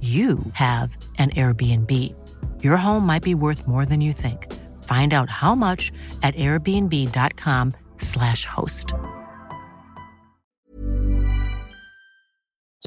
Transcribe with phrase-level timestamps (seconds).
[0.00, 2.14] you have an Airbnb.
[2.62, 4.46] Your home might be worth more than you think.
[4.84, 5.90] Find out how much
[6.22, 8.94] at airbnb.com/slash host.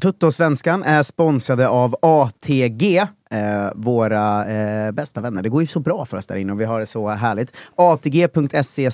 [0.02, 2.96] Tuttosvenskan är sponsrade av ATG,
[3.30, 5.42] eh, våra eh, bästa vänner.
[5.42, 7.56] Det går ju så bra för oss där inne och vi har det så härligt.
[7.76, 8.90] ATG.se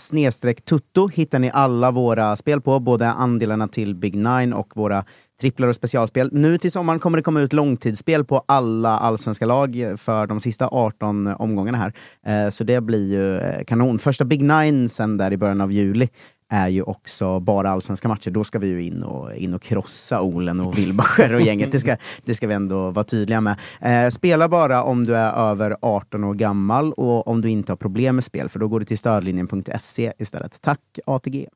[0.64, 5.04] tutto hittar ni alla våra spel på, både andelarna till Big Nine och våra
[5.40, 6.28] tripplar och specialspel.
[6.32, 10.40] Nu till sommaren kommer det komma ut långtidsspel på alla allsvenska lag eh, för de
[10.40, 11.92] sista 18 eh, omgångarna här.
[12.26, 13.98] Eh, så det blir ju kanon.
[13.98, 16.08] Första Big Nine sen där i början av juli
[16.50, 18.30] är ju också bara allsvenska matcher.
[18.30, 21.72] Då ska vi ju in och, in och krossa Olen och Wilbacher och gänget.
[21.72, 23.56] Det ska, det ska vi ändå vara tydliga med.
[23.80, 27.76] Eh, spela bara om du är över 18 år gammal och om du inte har
[27.76, 30.62] problem med spel, för då går du till stödlinjen.se istället.
[30.62, 31.48] Tack ATG!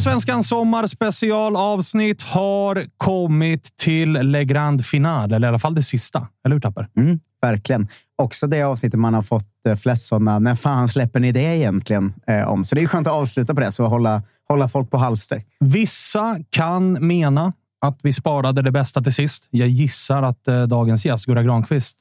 [0.00, 6.28] Totosvenskans sommarspecialavsnitt har kommit till Le Grand Finale, eller i alla fall det sista.
[6.44, 6.88] Eller hur, Tapper?
[6.96, 7.88] Mm, verkligen.
[8.22, 12.14] Också det avsnittet man har fått eh, flest sådana “När fan släpper ni det egentligen?”
[12.26, 12.64] eh, om.
[12.64, 15.42] Så det är skönt att avsluta på det, så hålla, hålla folk på halster.
[15.60, 19.48] Vissa kan mena att vi sparade det bästa till sist.
[19.50, 21.96] Jag gissar att eh, dagens gäst, Gurra Granqvist,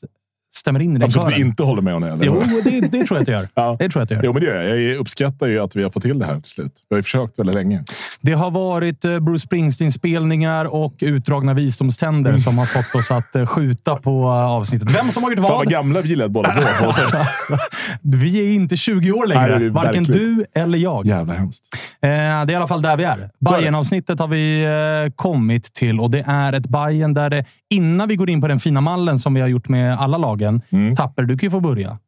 [0.60, 1.42] stämmer in i den Absolut kören.
[1.42, 2.08] vi inte håller med om det.
[2.10, 2.26] eller?
[2.26, 3.48] Jo, det, det tror jag att jag gör.
[3.56, 3.76] Ja.
[3.80, 4.24] Det tror jag att jag gör.
[4.24, 4.82] Jo, men det gör jag.
[4.82, 6.72] Jag uppskattar ju att vi har fått till det här till slut.
[6.90, 7.84] Vi har ju försökt väldigt länge.
[8.22, 13.46] Det har varit eh, Bruce Springsteen-spelningar och utdragna visdomständer som har fått oss att eh,
[13.46, 14.96] skjuta på eh, avsnittet.
[14.96, 15.70] Vem som har gjort Fan vad vad?
[15.70, 16.86] gamla vi lät båda två.
[17.20, 17.58] Alltså,
[18.02, 19.60] vi är inte 20 år längre.
[19.60, 20.36] Nej, Varken verkligen.
[20.36, 21.06] du eller jag.
[21.06, 21.64] Jävla hemskt.
[21.74, 23.16] Eh, det är i alla fall där vi är.
[23.16, 23.28] Så är
[23.58, 23.62] det.
[23.62, 24.64] bayern avsnittet har vi
[25.06, 28.48] eh, kommit till och det är ett Bayern där det, innan vi går in på
[28.48, 30.96] den fina mallen som vi har gjort med alla lagen, Mm.
[30.96, 32.00] Tapper, du kan ju få börja.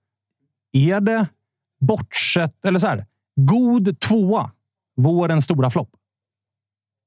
[0.74, 1.28] Är det
[1.80, 3.06] bortsett, eller så här,
[3.36, 4.52] god tvåa,
[4.98, 5.90] vårens stora flopp?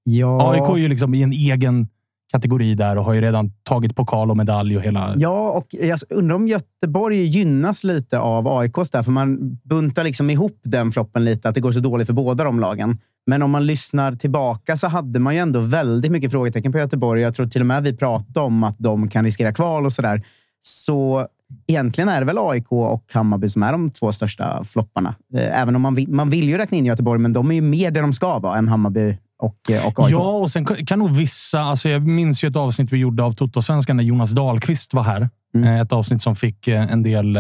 [0.05, 0.53] Ja.
[0.53, 1.89] AIK är ju liksom i en egen
[2.35, 5.15] kategori där och har ju redan tagit pokal och medalj och hela...
[5.17, 10.31] Ja, och jag undrar om Göteborg gynnas lite av AIKs där, för man buntar liksom
[10.31, 12.99] ihop den floppen lite, att det går så dåligt för båda de lagen.
[13.27, 17.23] Men om man lyssnar tillbaka så hade man ju ändå väldigt mycket frågetecken på Göteborg.
[17.23, 20.23] Jag tror till och med vi pratade om att de kan riskera kval och sådär.
[20.63, 21.27] Så
[21.67, 25.15] egentligen är det väl AIK och Hammarby som är de två största flopparna.
[25.35, 27.63] Eh, även om man vill, man vill ju räkna in Göteborg, men de är ju
[27.63, 30.13] mer där de ska vara än Hammarby och, eh, och AIK.
[30.13, 31.61] Ja, och sen kan nog vissa...
[31.61, 35.29] Alltså jag minns ju ett avsnitt vi gjorde av Toto-svenskan när Jonas Dahlqvist var här.
[35.55, 35.69] Mm.
[35.75, 37.39] Eh, Ett avsnitt som fick eh, en del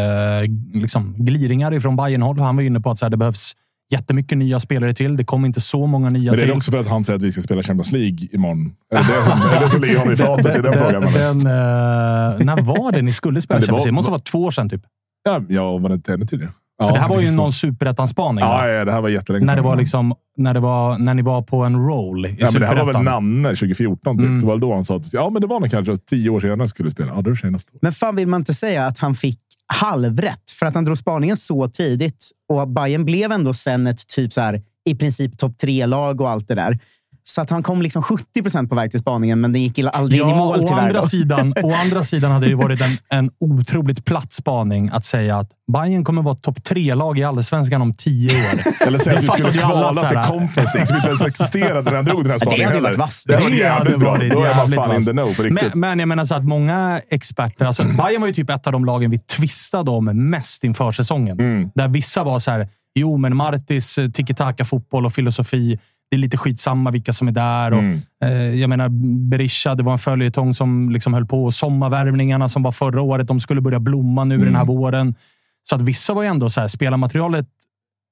[0.74, 2.38] liksom, gliringar ifrån Bayern-håll.
[2.38, 3.52] Han var inne på att så här, det behövs
[3.92, 5.16] jättemycket nya spelare till.
[5.16, 6.50] Det kommer inte så många nya Men det till.
[6.52, 8.72] är också för att han säger att vi ska spela Champions League imorgon.
[8.94, 11.02] Är det det som, är det som ligger honom i fatet i den frågan?
[11.02, 13.88] den, eh, när var det ni skulle spela Champions League?
[13.88, 14.70] Det måste vara två år sedan.
[14.70, 14.82] Typ.
[15.24, 16.52] Ja, ja, var det inte ännu tidigare?
[16.78, 18.44] Ja, För det här var ju någon superettan-spaning.
[18.44, 21.22] Ja, ja, det här var jättelänge när, det var liksom, när, det var, när ni
[21.22, 23.02] var på en roll i Ja, men det här var väl.
[23.02, 24.18] Nanne 2014.
[24.18, 24.26] Typ.
[24.26, 24.40] Mm.
[24.40, 26.40] Det var väl då han sa att ja, men det var nog kanske tio år
[26.40, 27.12] senare skulle spela.
[27.14, 27.68] Ja, det är senast.
[27.82, 31.36] Men fan vill man inte säga att han fick halvrätt för att han drog spaningen
[31.36, 36.20] så tidigt och Bayern blev ändå sen ett typ så här i princip topp tre-lag
[36.20, 36.78] och allt det där.
[37.26, 40.20] Så att han kom liksom 70 procent på väg till spaningen, men den gick aldrig
[40.20, 40.82] in i mål å tyvärr.
[40.82, 41.06] andra, då.
[41.06, 45.50] sidan, å andra sidan hade det varit en, en otroligt platt spaning att säga att
[45.72, 48.60] Bayern kommer vara topp tre-lag i allsvenskan om tio år.
[48.86, 51.96] Eller säga att vi Det skulle kvala till Conference League som inte ens existerade när
[51.96, 52.88] han drog den här det spaningen hade heller.
[52.88, 53.28] varit vasst.
[53.28, 54.16] Det var Det jävligt hade bra.
[54.16, 55.74] Då är man fan in the know på riktigt.
[55.74, 57.64] Men, men jag menar så att många experter...
[57.64, 61.40] Alltså Bayern var ju typ ett av de lagen vi tvistade om mest inför säsongen.
[61.40, 61.70] Mm.
[61.74, 65.78] Där vissa var så här, jo men Martis eh, tiki-taka-fotboll och filosofi.
[66.14, 67.72] Det är lite skitsamma vilka som är där.
[67.72, 68.00] Och, Mm.
[68.22, 68.88] eh, jag menar,
[69.28, 71.52] Berisha, det var en följetong som liksom höll på.
[71.52, 74.66] Sommarvärvningarna som var förra året, de skulle börja blomma nu den här Mm.
[74.76, 75.14] våren.
[75.62, 77.46] Så att vissa var ju ändå så här, spelarmaterialet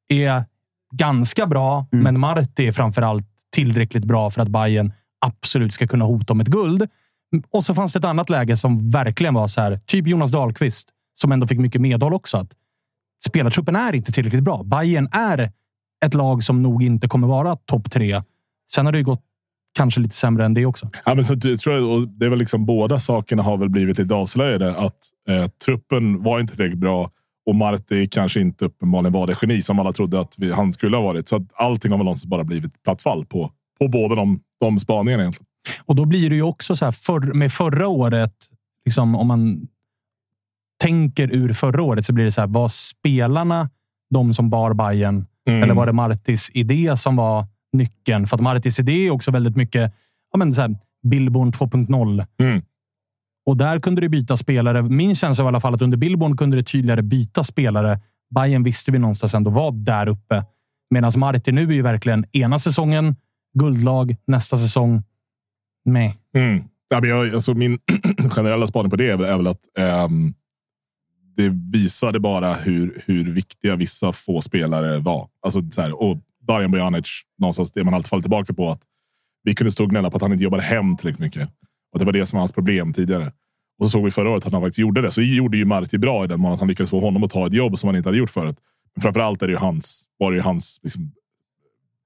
[0.09, 0.45] är
[0.95, 2.03] ganska bra, Mm.
[2.05, 4.93] men Marti är framförallt tillräckligt bra för att Bayern
[5.27, 6.89] absolut ska kunna hota om ett guld.
[7.51, 10.89] Och så fanns det ett annat läge som verkligen var så här, typ Jonas Dahlqvist,
[11.15, 12.37] som ändå fick mycket medhåll också.
[12.39, 12.53] Att
[13.29, 14.63] spelartruppen är inte tillräckligt bra.
[14.63, 15.53] Bayern är
[16.05, 18.23] ett lag som nog inte kommer vara topp tre.
[18.73, 19.23] Sen har det ju gått
[19.75, 20.89] kanske lite sämre än det också.
[21.05, 23.69] Ja, men så jag tror jag, och det är väl liksom båda sakerna har väl
[23.69, 24.77] blivit lite avslöjade.
[24.77, 27.11] Att eh, truppen var inte tillräckligt bra
[27.47, 30.97] och Marti kanske inte uppenbarligen var det geni som alla trodde att vi, han skulle
[30.97, 31.29] ha varit.
[31.29, 34.79] Så att allting har väl någonstans bara blivit platt fall på, på båda de, de
[34.79, 35.47] spaningarna egentligen.
[35.85, 38.35] Och då blir det ju också så här förr, med förra året,
[38.85, 39.69] liksom, om man
[40.83, 42.49] tänker ur förra året så blir det så här.
[42.49, 43.71] Var spelarna
[44.11, 45.63] de som bar Bayern Mm.
[45.63, 48.27] eller var det Martis idé som var nyckeln?
[48.27, 49.93] För att Martis idé är också väldigt mycket
[50.33, 52.27] ja, men så här, Billborn 2.0.
[52.41, 52.63] Mm.
[53.47, 54.83] Och där kunde det byta spelare.
[54.83, 58.01] Min känsla var i alla fall att under Billborn kunde det tydligare byta spelare.
[58.35, 60.45] Bayern visste vi någonstans ändå var där uppe.
[60.91, 63.17] Medan Marti nu är ju verkligen ena säsongen
[63.59, 65.03] guldlag, nästa säsong
[65.85, 66.13] med.
[66.35, 66.65] Mm.
[66.89, 67.79] Ja, men jag, alltså min
[68.31, 70.35] generella spaning på det är väl, är väl att ehm,
[71.37, 75.29] det visade bara hur, hur viktiga vissa få spelare var.
[75.43, 77.07] Alltså, så här, och Darijan Bojanic,
[77.39, 78.71] någonstans det man alltid faller tillbaka på.
[78.71, 78.83] att
[79.43, 81.49] Vi kunde stå och gnälla på att han inte jobbade hem tillräckligt mycket.
[81.93, 83.33] Och det var det som var hans problem tidigare.
[83.79, 85.11] Och så såg vi förra året att han faktiskt gjorde det.
[85.11, 87.47] Så gjorde ju Marti bra i den mån att han lyckades få honom att ta
[87.47, 88.57] ett jobb som han inte hade gjort förut.
[88.95, 91.13] Men framförallt är det ju hans, var det ju hans liksom,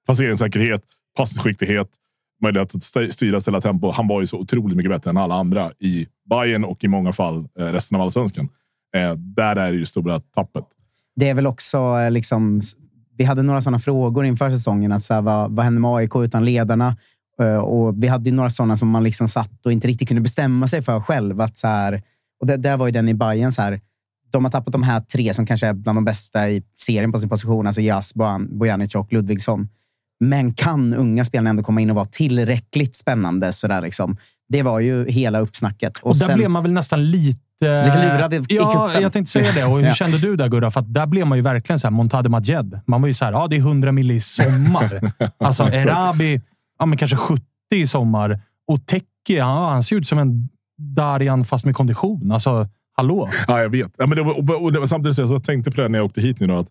[0.06, 0.82] placeringssäkerhet,
[1.16, 1.88] passningsskicklighet,
[2.42, 3.90] möjlighet att styra, ställa tempo.
[3.90, 7.12] Han var ju så otroligt mycket bättre än alla andra i Bayern och i många
[7.12, 8.48] fall eh, resten av allsvenskan.
[8.96, 10.64] Eh, där är det ju stora tappet.
[11.16, 12.60] Det är väl också eh, liksom...
[13.18, 14.92] Vi hade några sådana frågor inför säsongen.
[14.92, 16.96] Att så här, vad, vad händer med AIK utan ledarna?
[17.42, 20.20] Eh, Och vi hade ju några sådana som man liksom satt och inte riktigt kunde
[20.20, 21.40] bestämma sig för själv.
[21.40, 22.02] Att så här,
[22.40, 23.80] och det, där var ju den i Bayern så här.
[24.32, 27.18] De har tappat de här tre som kanske är bland de bästa i serien på
[27.18, 27.66] sin position.
[27.66, 29.68] Alltså Jas, Bojan- Bojanic och Ludvigsson.
[30.20, 33.52] Men kan unga spelarna ändå komma in och vara tillräckligt spännande?
[33.52, 34.16] Så där liksom.
[34.48, 35.96] Det var ju hela uppsnacket.
[35.96, 37.40] Och, där blev man väl nästan lite...
[37.60, 39.02] Lite lurad i- Ja, kuppen.
[39.02, 39.64] jag tänkte säga det.
[39.64, 39.94] Och hur Ja.
[39.94, 40.70] kände du där Gurra?
[40.70, 42.80] För där blev man ju verkligen så här Montade Majed.
[42.86, 45.12] Man var ju så här, ja det är 100 mil i sommar.
[45.38, 46.40] alltså Erabi,
[46.78, 47.42] ja men kanske 70
[47.74, 48.40] i sommar.
[48.68, 50.48] Och Teki, ja, han ser ut som en
[50.78, 52.32] Darjan fast med kondition.
[52.32, 53.30] Alltså, hallå?
[53.48, 53.94] Ja, jag vet.
[53.98, 56.06] Ja, men det var, och, det var samtidigt så jag tänkte på det när jag
[56.06, 56.46] åkte hit nu.
[56.46, 56.68] Då, att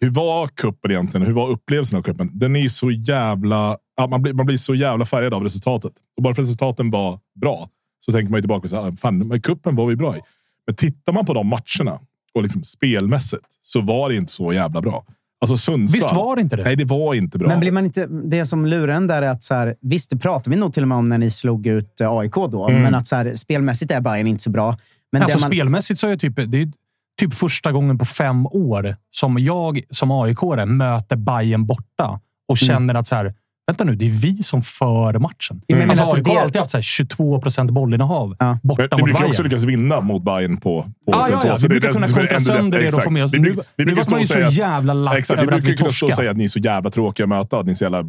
[0.00, 1.26] hur var kuppen egentligen?
[1.26, 2.30] Hur var upplevelsen av kuppen?
[2.32, 3.76] Den är ju så jävla...
[4.10, 5.92] Man, blir, man blir så jävla färgad av resultatet.
[6.16, 7.68] Och bara för att resultaten var bra
[8.06, 10.20] så tänker man ju tillbaka och säger fan, men kuppen var vi bra i.
[10.66, 12.00] Men tittar man på de matcherna
[12.34, 15.04] och liksom spelmässigt så var det inte så jävla bra.
[15.40, 16.00] Alltså Sundsvall.
[16.00, 16.64] Visst var det inte det?
[16.64, 17.48] Nej, det var inte bra.
[17.48, 20.16] Men blir man inte, det som lurar en där är att, så här, visst det
[20.16, 22.82] pratar vi nog till och med om när ni slog ut eh, AIK då, Mm.
[22.82, 24.78] men att så här, spelmässigt är Bayern inte så bra.
[25.12, 26.72] Men alltså det man, spelmässigt så är det typ, det är
[27.20, 32.94] typ första gången på fem år som jag som aik möter Bayern borta och känner
[32.94, 33.34] att så här,
[33.66, 35.62] vänta nu, det är vi som för matchen.
[35.66, 38.58] Jag Alltså, AIK det- har alltid haft så här 22 procent bollinnehav Ja.
[38.62, 39.30] borta Men vi mot brukar Bayern.
[39.30, 41.46] också lyckas vinna mot Bayern på, på Ja, ja, 3-2.
[41.48, 41.56] ja.
[41.56, 43.32] Så Vi det- brukar det- kunna det- kontra det- sönder er och få med oss.
[43.32, 45.42] Vi Nu- brukar- vi nu brukar var man ju så att- jävla lack Exakt, vi
[45.42, 46.12] över att vi brukar ju stå och torskade.
[46.16, 47.58] säga att ni är så jävla tråkiga att möta.
[47.58, 48.04] Att ni är så jävla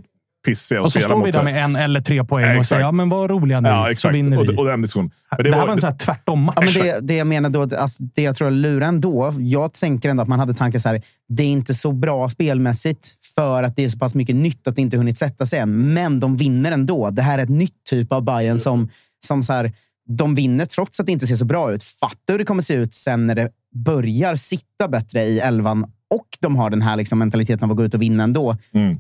[0.46, 2.68] pissiga att Och så spela står vi där med en eller tre poäng och Exakt.
[2.68, 4.58] säger ja, men vad roliga nu, Ja, så vinner Och, vi.
[4.58, 5.12] och den diskussionen.
[5.38, 6.56] Men det, här var en sån här tvärtom-match.
[6.60, 9.34] Ja, men det, det jag menar då, alltså, det jag tror jag lurar ändå.
[9.40, 11.02] Jag tänker ändå att man hade tankar så här.
[11.30, 14.76] Det är inte så bra spelmässigt för att det är så pass mycket nytt att
[14.76, 15.94] det inte hunnit sätta sig än.
[15.94, 17.10] Men de vinner ändå.
[17.10, 18.90] Det här är ett nytt typ av Bayern som,
[19.26, 19.72] som så här,
[20.10, 21.84] de vinner trots att det inte ser så bra ut.
[21.84, 26.28] Fattar hur det kommer se ut sen när det börjar sitta bättre i elvan och
[26.40, 28.58] de har den här liksom mentaliteten av att gå ut och vinna ändå.
[28.74, 29.00] Mm.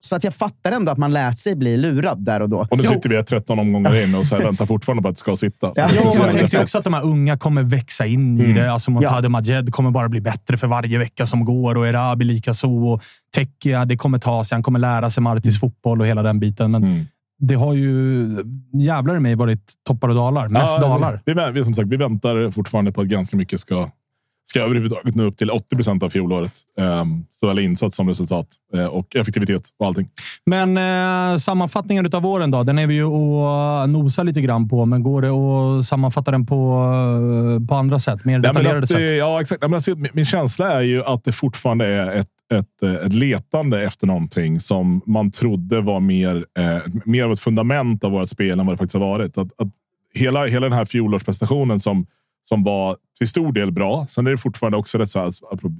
[0.00, 2.66] Så att jag fattar ändå att man lät sig bli lurad där och då.
[2.70, 2.90] Och nu Jo.
[2.92, 5.72] sitter vi 13 omgångar in och så här väntar fortfarande på att det ska sitta.
[5.74, 6.62] Ja, Ja, tänkte ju sett.
[6.62, 8.56] också att de här unga kommer växa in i Mm.
[8.56, 8.72] det.
[8.72, 12.70] Alltså Montade Majed kommer bara bli bättre för varje vecka som går och Erabi likaså.
[12.70, 13.02] Och
[13.34, 14.56] Tekia, det kommer ta sig.
[14.56, 16.70] Han kommer lära sig Martis fotboll och hela den biten.
[16.70, 17.04] Men Mm.
[17.38, 18.26] det har ju
[18.72, 20.48] jävlar i mig varit toppar och dalar.
[20.48, 21.20] Mest Ja, dalar.
[21.26, 23.90] Vi, vi, vi, som sagt, vi väntar fortfarande på att ganska mycket ska,
[24.50, 26.52] ska överhuvudtaget nå upp till 80 procent av fjolåret.
[26.80, 30.08] Um, såväl insats som resultat uh, och effektivitet och allting.
[30.46, 32.62] Men eh, sammanfattningen av våren då?
[32.62, 36.46] Den är vi ju och nosar lite grann på, men går det att sammanfatta den
[36.46, 36.84] på,
[37.60, 38.24] eh, på andra sätt?
[38.24, 39.16] Mer detaljerade att, sätt?
[39.18, 39.62] Ja, exakt.
[39.62, 43.82] men alltså, min känsla är ju att det fortfarande är ett ett, eh, ett letande
[43.82, 48.60] efter någonting som man trodde var mer, eh, mer av ett fundament av vårt spel
[48.60, 49.38] än vad det faktiskt har varit.
[49.38, 49.68] Att, att
[50.14, 52.06] hela, hela den här fjolårsprestationen som,
[52.42, 54.06] som var till stor del bra.
[54.06, 55.32] Sen är det fortfarande också rätt så här,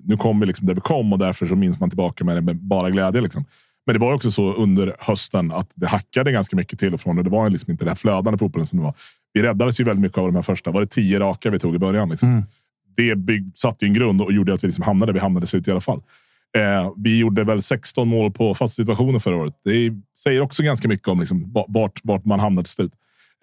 [0.05, 2.41] nu kom vi liksom där vi kom och därför så minns man tillbaka med det
[2.41, 3.21] med bara glädje.
[3.21, 3.45] Liksom.
[3.87, 7.19] Men det var också så under hösten att det hackade ganska mycket till och från
[7.19, 8.95] och det var liksom inte den här flödande fotbollen som det var.
[9.33, 10.71] Vi räddades ju väldigt mycket av de här första.
[10.71, 12.09] Var det tio raka vi tog i början?
[12.09, 12.29] Liksom.
[12.29, 12.45] Mm.
[12.97, 15.69] Det bygg, satte ju en grund och gjorde att vi liksom hamnade vi hamnade ut
[15.69, 16.03] i alla fall.
[16.57, 19.55] Eh, vi gjorde väl 16 mål på fasta situationer förra året.
[19.65, 22.93] Det säger också ganska mycket om liksom, vart, vart man hamnar till slut.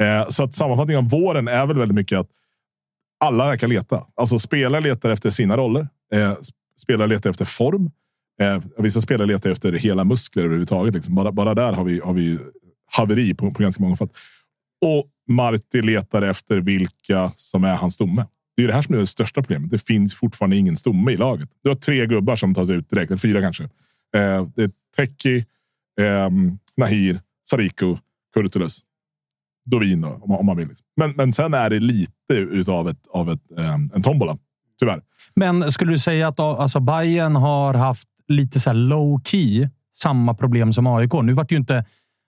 [0.01, 2.27] Eh, så att sammanfattningen av våren är väl väldigt mycket att
[3.19, 4.05] alla verkar leta.
[4.15, 5.87] Alltså spelare letar efter sina roller.
[6.13, 6.33] Eh,
[6.81, 7.91] spelare letar efter form.
[8.41, 10.93] Eh, vissa spelare letar efter hela muskler överhuvudtaget.
[10.93, 11.15] Liksom.
[11.15, 12.39] Bara, bara där har vi, har vi
[12.91, 14.11] haveri på, på ganska många fatt.
[14.81, 18.25] Och Marti letar efter vilka som är hans stomme.
[18.57, 19.69] Det är det här som är det största problemet.
[19.69, 21.49] Det finns fortfarande ingen stomme i laget.
[21.63, 23.63] Du har tre gubbar som tas ut direkt, eller fyra kanske.
[24.15, 25.45] Eh, det är Teki,
[26.01, 26.29] eh,
[26.77, 27.97] Nahir, Sariko,
[28.33, 28.79] Kurtulus.
[29.65, 30.69] Dovin om, om man vill.
[30.97, 34.37] Men, men sen är det lite utav ett, av ett, eh, en tombola.
[34.79, 35.01] Tyvärr.
[35.35, 40.73] Men skulle du säga att alltså, Bayern har haft lite så low key samma problem
[40.73, 41.13] som AIK?
[41.13, 41.85] Nu vart ju inte...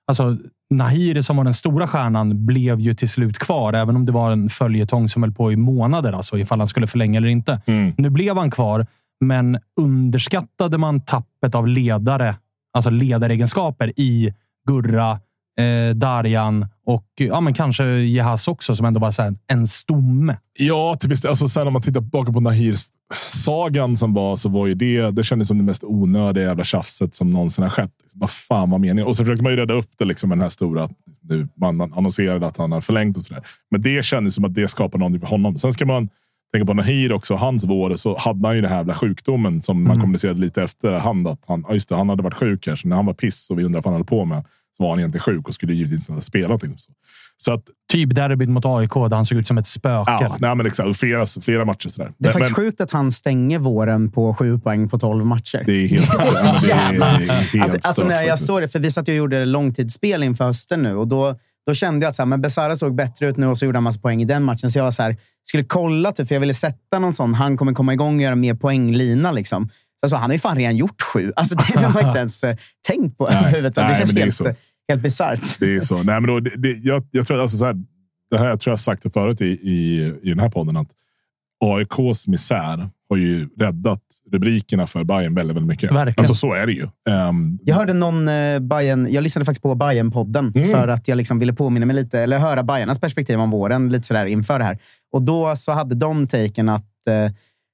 [0.08, 0.38] Alltså,
[0.70, 4.32] Nahiri som var den stora stjärnan blev ju till slut kvar, även om det var
[4.32, 7.62] en följetong som höll på i månader, alltså ifall han skulle förlänga eller inte.
[7.66, 7.94] Mm.
[7.98, 8.88] Nu blev han kvar,
[9.20, 12.36] men underskattade man tappet av ledare,
[12.74, 14.34] alltså ledaregenskaper i
[14.68, 15.20] Gurra,
[15.58, 20.38] eh, Darjan och ja, men kanske Jehas också, som ändå var så en stomme.
[20.54, 22.84] Ja, till viss alltså, sen om man tittar tillbaka på Nahirs
[23.30, 25.12] sagan som var så var ju det.
[25.12, 27.92] Det kändes som det mest onödiga jävla tjafset som någonsin har skett.
[28.04, 29.08] Liksom, vad fan var meningen?
[29.08, 30.90] Och så försökte man ju rädda upp det liksom med den här stora.
[31.22, 33.44] Nu, man, man annonserade att han har förlängt och sådär.
[33.72, 35.58] Men det kändes som att det skapade någonting för honom.
[35.58, 36.10] Sen ska man
[36.54, 37.36] tänka på Nahir också.
[37.36, 39.88] Hans vår så hade han ju den här jävla sjukdomen som mm.
[39.88, 41.28] man kommunicerade lite efter hand.
[41.28, 43.60] Att han, just det, han hade varit sjuk här, så när han var piss och
[43.60, 44.44] vi undrade vad han höll på med
[44.78, 46.64] så var han egentligen sjuk och skulle givetvis ha spelat.
[46.64, 46.94] Liksom.
[47.38, 50.12] Så att, typ derbyt mot AIK där han såg ut som ett spöke.
[50.12, 50.98] Ja, nej, men exakt.
[50.98, 51.90] Flera, flera matcher.
[51.90, 52.12] Sådär.
[52.18, 55.26] Det är men, faktiskt men, sjukt att han stänger våren på sju poäng på tolv
[55.26, 55.64] matcher.
[55.66, 57.22] Det är helt, det är så jävla...
[57.62, 61.08] Alltså, när jag såg det, för vi satt och gjorde långtidsspel inför hösten nu och
[61.08, 61.36] då,
[61.68, 63.78] då kände jag att så här, men Besara såg bättre ut nu och så gjorde
[63.78, 64.72] han massa poäng i den matchen.
[64.72, 65.18] Så jag var så här,
[65.48, 68.36] skulle kolla, typ, för jag ville sätta någon sån, han kommer komma igång och göra
[68.36, 69.32] mer poänglina.
[69.32, 69.70] Liksom.
[70.00, 71.34] Så alltså, han har ju fan redan gjort sju.
[71.36, 72.56] Alltså, det har man inte ens uh,
[72.88, 73.90] tänkt på överhuvudtaget.
[73.90, 75.60] Det känns helt, helt bisarrt.
[75.60, 75.96] Det är så.
[75.96, 77.76] Nej, men då, det, det, jag, jag tror alltså så här,
[78.32, 80.78] det här jag tror jag sagt det förut i, i, i den här podden.
[80.78, 80.92] Att
[81.66, 84.02] AIKs misär har ju räddat
[84.32, 85.92] rubrikerna för Bayern väldigt, väldigt mycket.
[85.92, 86.16] Verkligen.
[86.18, 86.84] Alltså så är det ju.
[87.10, 90.68] Um, jag hörde någon uh, Bayern, jag lyssnade faktiskt på bayern podden mm.
[90.68, 94.08] för att jag liksom ville påminna mig lite, eller höra Bayernas perspektiv om våren lite
[94.08, 94.78] sådär inför det här.
[95.12, 97.32] Och då så hade de taken att uh,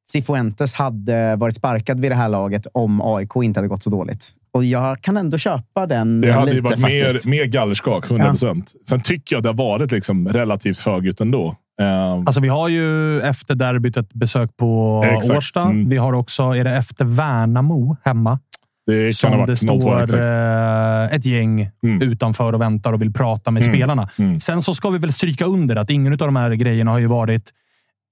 [0.07, 4.31] Cifuentes hade varit sparkad vid det här laget om AIK inte hade gått så dåligt.
[4.53, 7.25] Och jag kan ändå köpa den Det hade lite, varit faktiskt.
[7.25, 8.71] mer, mer gallerskak, 100 procent.
[8.73, 8.79] Ja.
[8.89, 11.55] Sen tycker jag att det har varit liksom relativt högljutt ändå.
[11.81, 15.37] Um, alltså vi har ju efter derbyt ett besök på exakt.
[15.37, 15.61] Årsta.
[15.61, 15.89] Mm.
[15.89, 18.39] Vi har också, är det efter Värnamo hemma?
[18.85, 22.01] Det kan som ha varit det står eh, ett gäng mm.
[22.01, 23.75] utanför och väntar och vill prata med mm.
[23.75, 24.09] spelarna.
[24.19, 24.39] Mm.
[24.39, 27.07] Sen så ska vi väl stryka under att ingen av de här grejerna har ju
[27.07, 27.51] varit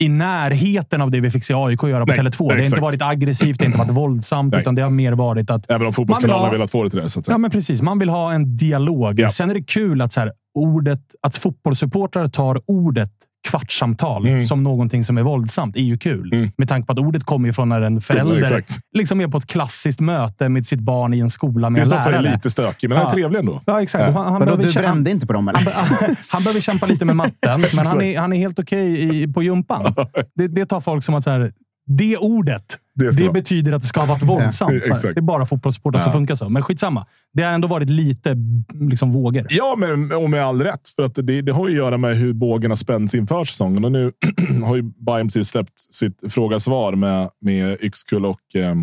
[0.01, 2.47] i närheten av det vi fick se AIK göra på Tele2.
[2.49, 4.61] Det har inte varit aggressivt, det har inte varit våldsamt, nej.
[4.61, 5.71] utan det har mer varit att...
[5.71, 7.09] Även om fotbollskanalerna har velat få det till det.
[7.09, 7.33] Så att säga.
[7.33, 7.81] Ja, men precis.
[7.81, 9.19] Man vill ha en dialog.
[9.19, 9.29] Ja.
[9.29, 13.11] Sen är det kul att, så här, ordet, att fotbollssupportrar tar ordet
[13.47, 14.41] kvartssamtal mm.
[14.41, 16.33] som någonting som är våldsamt är ju kul.
[16.33, 16.51] Mm.
[16.57, 18.63] Med tanke på att ordet kommer ju från när en förälder mm,
[18.97, 22.03] liksom är på ett klassiskt möte med sitt barn i en skola med en lärare.
[22.03, 23.03] Kristoffer är lite stökig, men ja.
[23.03, 23.61] han är trevlig ändå.
[23.65, 24.03] Ja, exakt.
[24.07, 24.11] Ja.
[24.11, 25.47] Han, han Vadå, du brände inte på dem?
[25.47, 25.71] Eller?
[25.71, 29.33] Han, han behöver kämpa lite med matten, men han är, han är helt okej okay
[29.33, 29.95] på jumpan.
[30.35, 31.51] Det, det tar folk som att så här,
[31.87, 34.71] det ordet det, det betyder att det ska ha varit våldsamt.
[35.03, 36.03] det är bara fotbollssupportrar ja.
[36.03, 36.49] som funkar så.
[36.49, 37.05] Men skitsamma.
[37.33, 38.35] Det har ändå varit lite
[38.73, 39.45] liksom, vågor.
[39.49, 40.87] Ja, men, och med all rätt.
[40.95, 43.85] För att det, det har att göra med hur bågen har spänts inför säsongen.
[43.85, 44.11] Och nu
[44.63, 48.75] har ju Bayern precis släppt sitt fråga-svar med, med Yxkull och eh,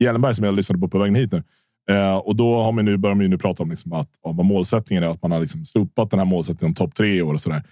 [0.00, 1.42] Hjellenberg som jag lyssnade på på vägen hit nu.
[1.90, 5.04] Eh, och då har man nu, börjar man nu prata om liksom att, vad målsättningen
[5.04, 5.08] är.
[5.08, 7.62] Att man har liksom slopat den här målsättningen om topp tre i år och sådär.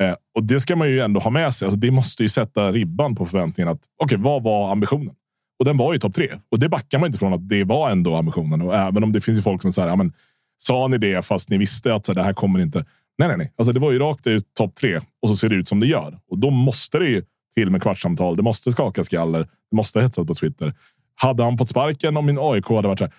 [0.00, 1.66] Eh, och det ska man ju ändå ha med sig.
[1.66, 3.72] Alltså, det måste ju sätta ribban på förväntningen.
[3.72, 5.14] att Okej, okay, vad var ambitionen?
[5.60, 6.28] Och den var ju topp tre.
[6.50, 8.62] Och det backar man inte från att det var ändå ambitionen.
[8.62, 10.12] Och även om det finns ju folk som säger, ja, men
[10.58, 12.84] sa ni det fast ni visste att så, det här kommer inte.
[13.18, 13.52] Nej, nej, nej.
[13.56, 15.86] Alltså, det var ju rakt ut topp tre och så ser det ut som det
[15.86, 16.18] gör.
[16.30, 17.24] Och då måste det ju
[17.54, 18.36] till med kvartssamtal.
[18.36, 19.40] Det måste skaka skaller.
[19.70, 20.74] Det måste hetsas på Twitter.
[21.14, 23.14] Hade han fått sparken om min AIK hade varit så här,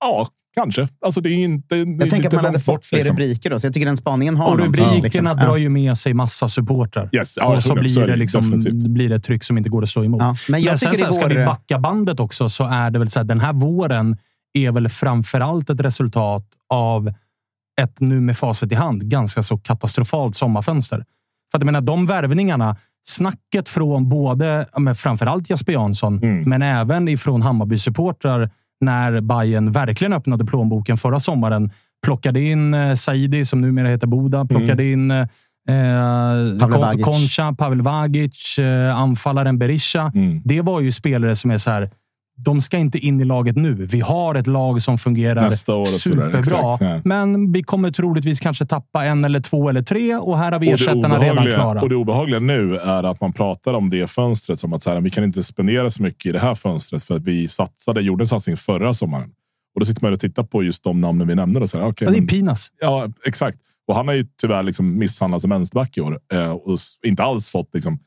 [0.00, 0.88] ja, kanske.
[1.04, 3.16] Alltså, det är inte, det Jag tänker att man hade fått fler liksom.
[3.16, 5.24] rubriker då, så jag tycker den spaningen har Och rubrikerna liksom.
[5.36, 7.10] drar ju med sig massa supportrar.
[7.12, 8.60] Yes, ja, och så blir Så det, det liksom,
[8.94, 10.22] blir det ett tryck som inte går att stå emot.
[10.22, 12.98] Ja, men jag sen tycker så här, ska vi backa bandet också så är det
[12.98, 14.16] väl så här, den här våren
[14.54, 16.44] är väl framförallt ett resultat
[16.74, 17.12] av
[17.80, 20.96] ett, nu med facit i hand, ganska så katastrofalt sommarfönster.
[21.50, 22.76] För att jag menar, de värvningarna,
[23.08, 26.42] snacket från både, ja, men framförallt Jesper Jansson, Mm.
[26.50, 31.70] men även ifrån Hammarby-supportrar när Bayern verkligen öppnade plånboken förra sommaren.
[32.06, 34.44] Plockade in eh, Saidi, som numera heter Boda.
[34.44, 35.26] Plockade in eh,
[35.66, 37.04] Pavel Kon- Vagic.
[37.04, 40.12] Concha, Pavel Vagic, eh, anfallaren Berisha.
[40.14, 40.40] Mm.
[40.44, 41.90] Det var ju spelare som är så här.
[42.38, 43.74] De ska inte in i laget nu.
[43.74, 45.50] Vi har ett lag som fungerar
[45.86, 46.38] superbra.
[46.38, 47.00] Exakt, ja.
[47.04, 50.70] Men vi kommer troligtvis kanske tappa en eller två eller tre och här har vi
[50.70, 51.82] ersättarna redan klara.
[51.82, 55.00] Och det obehagliga nu är att man pratar om det fönstret som att så här,
[55.00, 58.22] vi kan inte spendera så mycket i det här fönstret för att vi satsade, gjorde
[58.24, 59.30] en satsning förra sommaren.
[59.74, 61.60] Och då sitter man och tittar på just de namnen vi nämnde.
[61.60, 62.68] Och så här, okay, Ja, det är men- Pinas.
[62.80, 63.58] Ja, exakt.
[63.88, 67.48] Och han har ju tyvärr liksom misshandlats som vänsterback i år eh, och inte alls
[67.50, 67.98] fått liksom.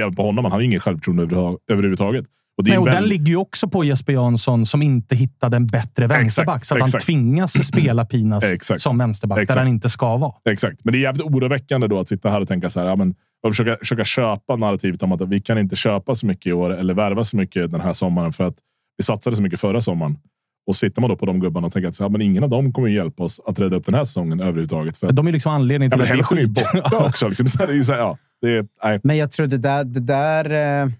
[0.00, 0.44] Även på honom.
[0.44, 2.24] Han har ju ingen självförtroende överhuvud- överhuvudtaget.
[2.58, 5.66] Och Nej, och väl- den ligger ju också på Jesper Jansson som inte hittade en
[5.66, 6.64] bättre vänsterback.
[6.64, 7.04] så att han exakt.
[7.04, 8.80] tvingas spela Pinas Exakt.
[8.80, 9.54] som vänsterback Exakt.
[9.54, 10.32] där han inte ska vara.
[10.50, 12.86] Exakt, men det är jävligt oroväckande då att sitta här och tänka så här.
[12.86, 13.14] Ja, men,
[13.46, 16.70] och försöka, försöka köpa narrativet om att vi kan inte köpa så mycket i år
[16.76, 18.54] eller värva så mycket den här sommaren för att
[18.98, 20.18] vi satsade så mycket förra sommaren.
[20.66, 22.50] Och sitter man då på de gubbarna och tänker att så här, men ingen av
[22.50, 24.96] dem kommer ju hjälpa oss att rädda upp den här säsongen överhuvudtaget.
[24.96, 26.82] För De är liksom anledningen ja, till men att det är hälften är ju skit.
[26.90, 27.28] borta också.
[27.28, 27.46] Liksom.
[27.46, 29.00] Så här, det är ju så här, ja, det är, nej.
[29.02, 30.50] Men jag tror det där, det där
[30.84, 30.90] eh,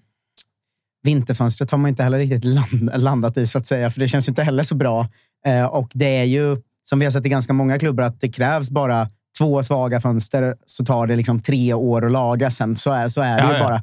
[1.03, 3.91] vinterfönstret har man inte heller riktigt land, landat i, så att säga.
[3.91, 5.09] För det känns inte heller så bra.
[5.47, 8.29] Eh, och det är ju, som vi har sett i ganska många klubbar, att det
[8.29, 12.77] krävs bara två svaga fönster så tar det liksom tre år att laga sen.
[12.77, 13.65] Så är, så är det Ja, ju ja.
[13.65, 13.83] bara.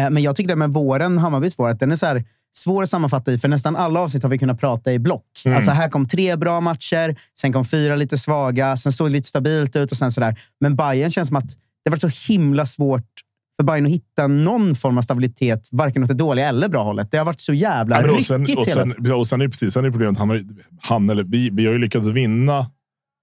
[0.00, 2.24] Eh, men jag tycker det med våren, Hammarbys vår, att den är så här
[2.58, 3.38] svår att sammanfatta i.
[3.38, 5.24] För nästan alla avsnitt har vi kunnat prata i block.
[5.46, 9.28] Alltså här kom tre bra matcher, sen kom fyra lite svaga, sen såg det lite
[9.28, 10.40] stabilt ut och sen sådär.
[10.60, 11.50] Men Bayern känns som att
[11.84, 13.04] det var så himla svårt
[13.60, 17.10] för Bayern att hitta någon form av stabilitet, varken åt det dåliga eller bra hållet.
[17.10, 19.14] Det har varit så jävla Ja, och ryckigt sen, och hela sen, tiden.
[19.14, 20.44] och sen är precis, sen är problemet han, har,
[20.80, 22.58] han eller vi, vi har ju lyckats vinna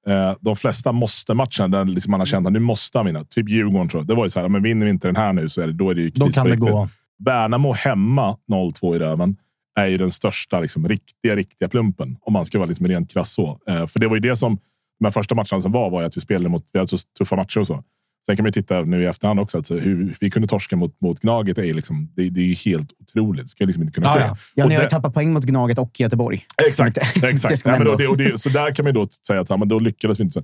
[0.07, 3.23] eh, de flesta måste-matcherna där liksom man har känt att nu måste han vinna.
[3.23, 4.07] Typ Djurgården tror jag.
[4.07, 5.73] Det var ju så här, men vinner vi inte den här nu så är det,
[5.73, 6.89] då är det ju kris Då kan det gå.
[7.25, 9.35] Värnamo hemma 0-2 i röven
[9.79, 12.17] är ju den största liksom, riktiga, riktiga plumpen.
[12.21, 13.59] Om man ska vara liksom rent krass så.
[13.67, 14.57] Eh, för det var ju det som
[14.99, 16.97] de här första matcherna som var, var ju att vi spelade mot, vi hade så
[17.17, 17.83] tuffa matcher och så.
[18.25, 21.01] Sen kan man ju titta nu i efterhand också, alltså, hur vi kunde torska mot,
[21.01, 21.57] mot Gnaget.
[21.57, 23.43] Är liksom, det, det är ju helt otroligt.
[23.43, 24.19] Det ska liksom inte kunna ske.
[24.19, 24.37] ja.
[24.55, 26.41] Ja, Och ni har ju det- tappat poäng mot Gnaget och Göteborg.
[26.67, 26.95] Exakt.
[27.21, 27.57] Det exakt.
[27.59, 29.07] ska Nej, man men då, ändå- det, och det, så där kan man ju då
[29.27, 30.43] säga att ja, men då lyckades vi inte.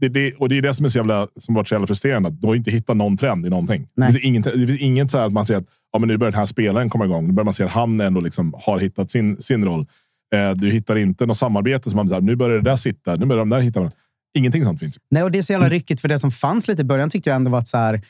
[0.00, 2.28] Det, det, och det är det som är så jävla, som varit så jävla frustrerande.
[2.28, 3.82] Att du har inte hittat någon trend i någonting.
[3.82, 4.12] Det Nej.
[4.12, 6.30] finns, inget, det finns inget så här att man säger att ja, men nu börjar
[6.32, 7.26] den här spelaren komma igång.
[7.26, 9.86] Nu börjar man se att han ändå liksom har hittat sin, sin roll.
[10.34, 13.16] Eh, du hittar inte något samarbete som man säger, nu börjar det där sitta.
[13.16, 13.90] Nu börjar de där hitta.
[14.38, 14.98] Ingenting sånt finns.
[15.10, 17.30] Nej, och det är så jävla ryckigt, för det som fanns lite i början tyckte
[17.30, 18.02] jag ändå var att så här,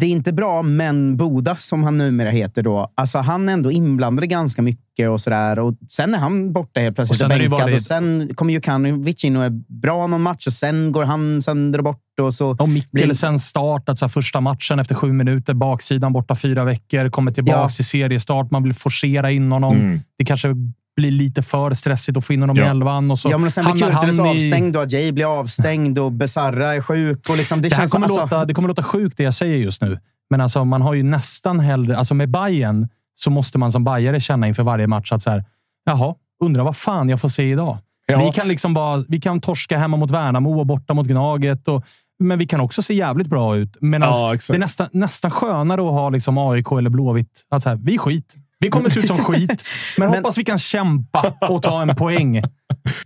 [0.00, 3.72] det är inte bra, men Boda, som han numera heter, då, alltså han är ändå
[3.72, 5.58] inblandad i ganska mycket och sådär.
[5.58, 7.60] Och sen är han borta helt plötsligt Och och, sen det bänkad.
[7.66, 9.50] varit- Och sen kommer Jukanovic in och är
[9.82, 12.00] bra någon match och sen går han sönder och bort.
[12.20, 15.54] Och så Och Mikkelsen startat så här, första matchen efter sju minuter.
[15.54, 17.08] Baksidan borta fyra veckor.
[17.10, 17.68] Kommer tillbaka Ja.
[17.68, 18.50] till seriestart.
[18.50, 19.76] Man vill forcera in honom.
[19.76, 20.00] Mm.
[20.18, 20.48] Det kanske
[20.96, 22.66] blir lite för stressigt att få in honom i Ja.
[22.66, 23.10] elvan.
[23.10, 25.98] Och så Ja, men sen blir hamnar Kurtulus han i- avstängd och Ajay blir avstängd
[25.98, 27.28] och Besarra är sjuk.
[27.30, 29.56] Och liksom, det, Det, känns kommer alltså, låta, det kommer låta sjukt det jag säger
[29.56, 29.98] just nu.
[30.30, 31.96] Men alltså, man har ju nästan hellre...
[31.98, 35.44] Alltså med Bayern så måste man som bajare känna inför varje match att så här,
[35.84, 37.78] jaha, undrar vad fan jag får se idag.
[38.06, 38.24] Ja.
[38.26, 41.68] Vi kan liksom bara, vi kan torska hemma mot Värnamo och borta mot Gnaget.
[41.68, 41.84] Och,
[42.18, 43.76] men vi kan också se jävligt bra ut.
[43.80, 47.44] Men Ja, alltså, det är nästan, nästan skönare att ha liksom AIK eller Blåvitt.
[47.50, 48.34] Att så här, vi är skit.
[48.64, 49.62] Vi kommer se ut som skit,
[49.98, 52.42] men, Men- hoppas vi kan kämpa och ta en poäng.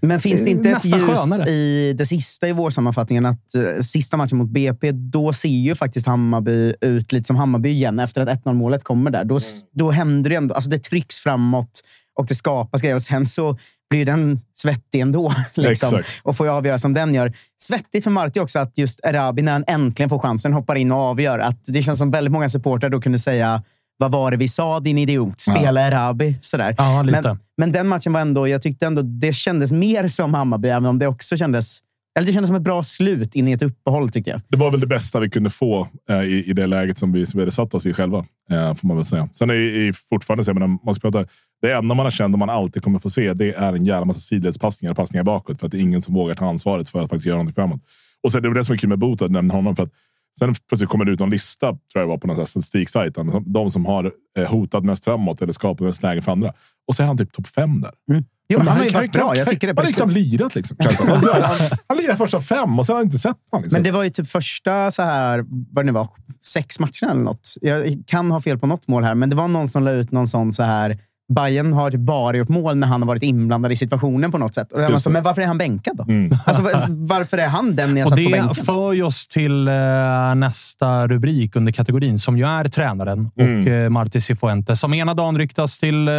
[0.00, 1.50] Men finns det inte ett ljus skönare.
[1.50, 3.26] i det sista i vårsammanfattningen?
[3.26, 7.68] Att eh, sista matchen mot BP, då ser ju faktiskt Hammarby ut lite som Hammarby
[7.68, 9.24] igen efter att 1-0 målet kommer där.
[9.24, 9.48] Då, Mm.
[9.74, 10.54] då händer det ändå.
[10.54, 11.80] Alltså det trycks framåt
[12.18, 12.96] och det skapas grejer.
[12.96, 13.58] Och sen så
[13.90, 15.34] blir den svettig ändå.
[15.54, 17.32] Liksom, och får avgöra som den gör.
[17.62, 20.98] Svettigt för Marti också att just Erabi, när han äntligen får chansen, hoppar in och
[20.98, 21.38] avgör.
[21.38, 23.62] Att det känns som väldigt många supportrar då kunde säga
[23.98, 25.40] vad var det vi sa, din idiot?
[25.40, 26.38] Spela Erabi.
[26.40, 26.74] Sådär.
[26.78, 27.22] Ja, lite.
[27.22, 30.86] Men, men den matchen var ändå, jag tyckte ändå det kändes mer som Hammarby, även
[30.86, 31.78] om det också kändes,
[32.18, 34.40] eller det kändes som ett bra slut in i ett uppehåll tycker jag.
[34.48, 37.26] Det var väl det bästa vi kunde få eh, i, i det läget som vi,
[37.26, 38.18] som vi hade satt oss i själva.
[38.50, 39.28] Eh, får man väl säga.
[39.34, 41.30] Sen är det fortfarande så, menar, man ska prata,
[41.62, 44.04] det enda man har känt och man alltid kommer få se, det är en jävla
[44.04, 45.60] massa sidledspassningar och passningar bakåt.
[45.60, 47.80] För att det är ingen som vågar ta ansvaret för att faktiskt göra någonting framåt.
[48.22, 49.76] Och sen, det var det som är kul med Bota, nämna honom.
[49.76, 49.92] För att
[50.38, 53.18] Sen plötsligt kommer det ut någon lista, tror jag var på någon statistiksajt.
[53.46, 56.52] De som har eh, hotat mest framåt eller skapat mest läge för andra.
[56.88, 57.92] Och så är han typ topp fem där.
[58.10, 58.24] Mm.
[58.48, 59.36] Jo, men han har ju varit bra.
[59.36, 60.54] Jag tycker det Han har knappt lirat.
[60.54, 61.42] Liksom, han,
[61.86, 63.62] han lirar första fem och sen har han inte sett honom.
[63.62, 63.76] Liksom.
[63.76, 66.08] Men det var ju typ första, så här, vad det nu var,
[66.46, 67.54] sex matcherna eller något.
[67.60, 70.12] Jag kan ha fel på något mål här, men det var någon som la ut
[70.12, 70.98] någon sån så här
[71.34, 74.54] Bayern har typ bara gjort mål när han har varit inblandad i situationen på något
[74.54, 74.72] sätt.
[74.72, 76.02] Och så, men varför är han bänkad då?
[76.02, 76.38] Mm.
[76.46, 78.48] Alltså, varför är han den ni har satt på bänken?
[78.48, 83.60] Det för oss till uh, nästa rubrik under kategorin, som ju är tränaren mm.
[83.60, 84.80] och uh, Marti Cifuentes.
[84.80, 86.14] Som ena dagen ryktas till uh,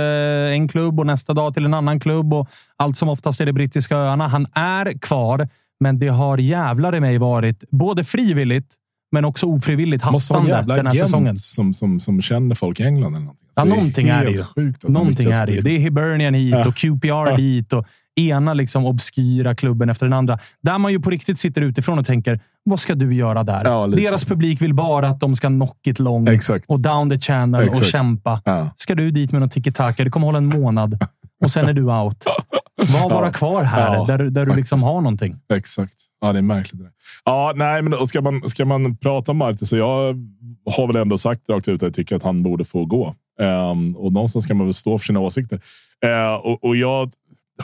[0.54, 2.34] en klubb och nästa dag till en annan klubb.
[2.34, 4.28] Och allt som oftast är det brittiska öarna.
[4.28, 8.76] Han är kvar, men det har jävlar i mig varit både frivilligt
[9.12, 11.36] men också ofrivilligt hattande den här säsongen.
[11.36, 13.48] Som, som, som känner folk i England eller någonting.
[13.56, 14.43] Ja, någonting är, det ju.
[14.43, 15.62] Sjukt någonting är det ju.
[15.62, 16.67] Det är Hibernian hit ja.
[16.67, 20.39] och QPR dit och ena liksom obskyra klubben efter den andra.
[20.62, 23.65] Där man ju på riktigt sitter utifrån och tänker, vad ska du göra där?
[23.65, 26.65] Ja, Deras publik vill bara att de ska knock it long Exakt.
[26.67, 27.82] och down the channel Exakt.
[27.82, 28.41] och kämpa.
[28.45, 28.69] Ja.
[28.76, 30.04] Ska du dit med någon tiki-taka?
[30.04, 31.06] Det kommer hålla en månad
[31.43, 32.24] och sen är du out.
[33.01, 35.35] Var bara kvar här, ja, där, där du liksom har någonting.
[35.53, 35.93] Exakt.
[36.21, 36.81] Ja, det är märkligt.
[37.25, 40.27] Ja, nej, men ska man, ska man prata om Marti så jag
[40.65, 43.15] har väl ändå sagt rakt ut att jag tycker att han borde få gå.
[43.39, 45.61] Um, och någonstans ska man väl stå för sina åsikter.
[46.05, 47.11] Uh, och, och jag,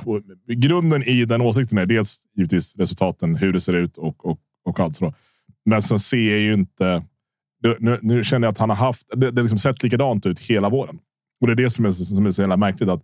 [0.06, 4.40] och grunden i den åsikten är dels givetvis resultaten, hur det ser ut och, och,
[4.66, 5.14] och allt så.
[5.66, 7.04] Men sen ser jag ju inte.
[7.80, 10.70] Nu, nu känner jag att han har haft det, det liksom sett likadant ut hela
[10.70, 11.00] våren.
[11.42, 12.90] Och det är det som är, som är så jävla märkligt.
[12.90, 13.04] att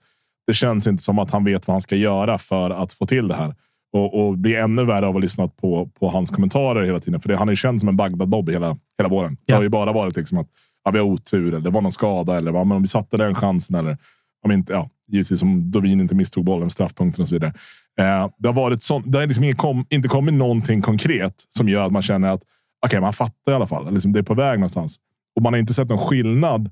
[0.52, 3.28] Det känns inte som att han vet vad han ska göra för att få till
[3.28, 3.56] det här.
[3.94, 7.22] Och, och blir ännu värre av att ha lyssnat på, på hans kommentarer hela tiden.
[7.22, 9.38] För det, han är känd som en Bagdad-Bob hela, hela våren.
[9.40, 9.46] Ja.
[9.46, 10.48] Det har ju bara varit liksom att
[10.84, 13.18] ja, vi har otur eller det var någon skada eller vad, men om vi satte
[13.18, 13.98] den chansen eller
[14.46, 17.54] om inte, ja, givetvis om Dovin inte misstog bollen, straffpunkten och så vidare.
[18.00, 21.86] Eh, det har varit sånt, det har liksom kom, inte kommit någonting konkret som gör
[21.86, 22.42] att man känner att
[22.86, 23.94] okej, okay, man fattar i alla fall.
[23.94, 24.98] Liksom, det är på väg någonstans
[25.36, 26.70] och man har inte sett någon skillnad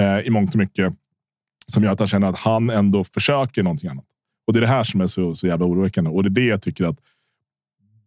[0.00, 0.92] eh, i mångt och mycket
[1.72, 4.04] som gör att jag känner att han ändå försöker någonting annat.
[4.46, 6.44] Och det är det här som är så, så jävla oroväckande och det är det
[6.44, 7.00] jag tycker att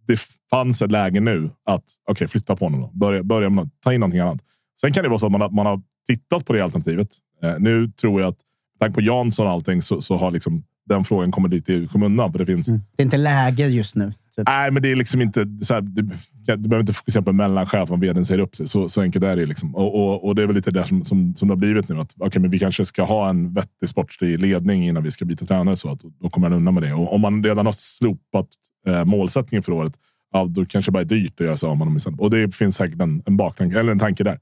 [0.07, 0.19] det
[0.49, 2.81] fanns ett läge nu att okay, flytta på honom.
[2.81, 2.91] Då.
[2.93, 4.41] Börja, börja med, ta in någonting annat.
[4.81, 7.07] Sen kan det vara så att man har, man har tittat på det alternativet.
[7.43, 8.39] Eh, nu tror jag att,
[8.79, 12.31] tack på Jansson och allting, så, så har liksom den frågan kommit lite i skymundan.
[12.31, 12.69] Det, finns...
[12.69, 12.81] Mm.
[12.95, 14.13] det är inte läge just nu.
[14.35, 14.47] Typ.
[14.47, 15.47] Nej, men det är liksom inte...
[15.61, 16.01] Så här, du,
[16.45, 18.67] du behöver inte fokusera på mellanchef om vdn säger upp sig.
[18.67, 19.45] Så, så enkelt är det.
[19.45, 19.75] Liksom.
[19.75, 21.99] Och, och, och, det är väl lite det som, som, som det har blivit nu.
[21.99, 25.45] Att, okay, men vi kanske ska ha en vettig sportslig ledning innan vi ska byta
[25.45, 25.77] tränare.
[25.77, 26.93] Så att, då kommer man undan med det.
[26.93, 28.47] Och om man redan har slopat
[28.87, 29.93] eh, målsättningen för året,
[30.33, 32.19] ja, då kanske det bara är dyrt att göra sig av med dem.
[32.19, 34.39] Och det finns säkert en, en baktanke, eller en tanke där.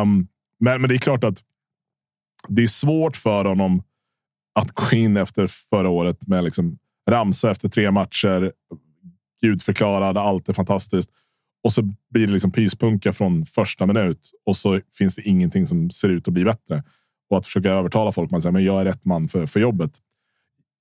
[0.00, 0.26] Um,
[0.60, 1.42] men, men det är klart att
[2.48, 3.82] det är svårt för honom
[4.58, 6.78] att gå in efter förra året med liksom
[7.10, 8.52] ramsa efter tre matcher.
[9.42, 11.10] Gudförklarad, allt är fantastiskt.
[11.64, 15.90] Och så blir det liksom pyspunka från första minut och så finns det ingenting som
[15.90, 16.82] ser ut att bli bättre.
[17.30, 19.90] Och att försöka övertala folk man säger, men jag är rätt man för, för jobbet.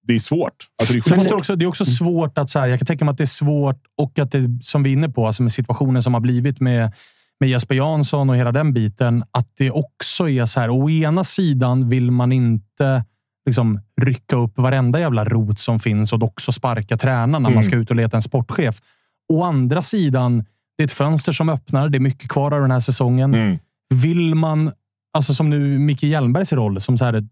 [0.04, 0.56] Det är svårt.
[0.80, 1.32] Alltså det, är svårt.
[1.32, 2.50] Också, det är också svårt att...
[2.50, 4.90] Så här, jag kan tänka mig att det är svårt och att det, som vi
[4.90, 6.94] är inne på, alltså med situationen som har blivit med
[7.40, 10.70] med Jesper Jansson och hela den biten, att det också är så här.
[10.70, 13.04] Å ena sidan vill man inte
[13.48, 17.54] liksom rycka upp varenda jävla rot som finns och också sparka tränaren när mm.
[17.54, 18.82] man ska ut och leta en sportchef.
[19.34, 20.46] Å andra sidan,
[20.78, 21.90] det är ett fönster som öppnar.
[21.90, 23.34] Det är mycket kvar av den här säsongen.
[23.34, 23.60] Mm.
[23.94, 24.72] Vill man,
[25.14, 27.28] alltså som nu Micke Hjelmbergs roll som så här,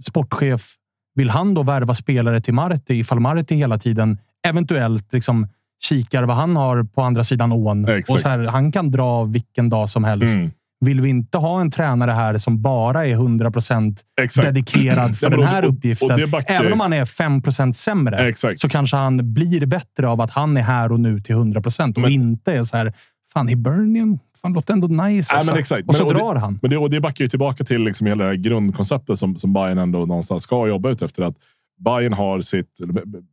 [0.00, 0.74] sportchef,
[1.14, 5.48] vill han då värva spelare till Marti ifall Marti hela tiden eventuellt liksom
[5.84, 7.88] kikar vad han har på andra sidan ån.
[7.88, 8.14] Exakt.
[8.14, 10.34] Och så här, han kan dra vilken dag som helst.
[10.34, 10.50] Mm.
[10.80, 14.02] Vill vi inte ha en tränare här som bara är 100 procent
[14.42, 16.10] dedikerad för den här och, uppgiften?
[16.10, 18.60] Och, och Även om han är 5 procent sämre Exakt.
[18.60, 21.98] så kanske han blir bättre av att han är här och nu till 100 procent
[21.98, 22.92] och inte är så här.
[23.32, 25.34] Fan, Hibernian fan, låter ändå nice.
[25.34, 25.52] Alltså.
[25.52, 25.88] Nej, exakt.
[25.88, 26.58] Och så men, drar det, han.
[26.62, 29.52] Men det, och det backar ju tillbaka till liksom hela det här grundkonceptet som, som
[29.52, 31.22] Bayern ändå någonstans ska jobba ut efter.
[31.22, 31.36] Att
[31.84, 32.80] Bayern har sitt...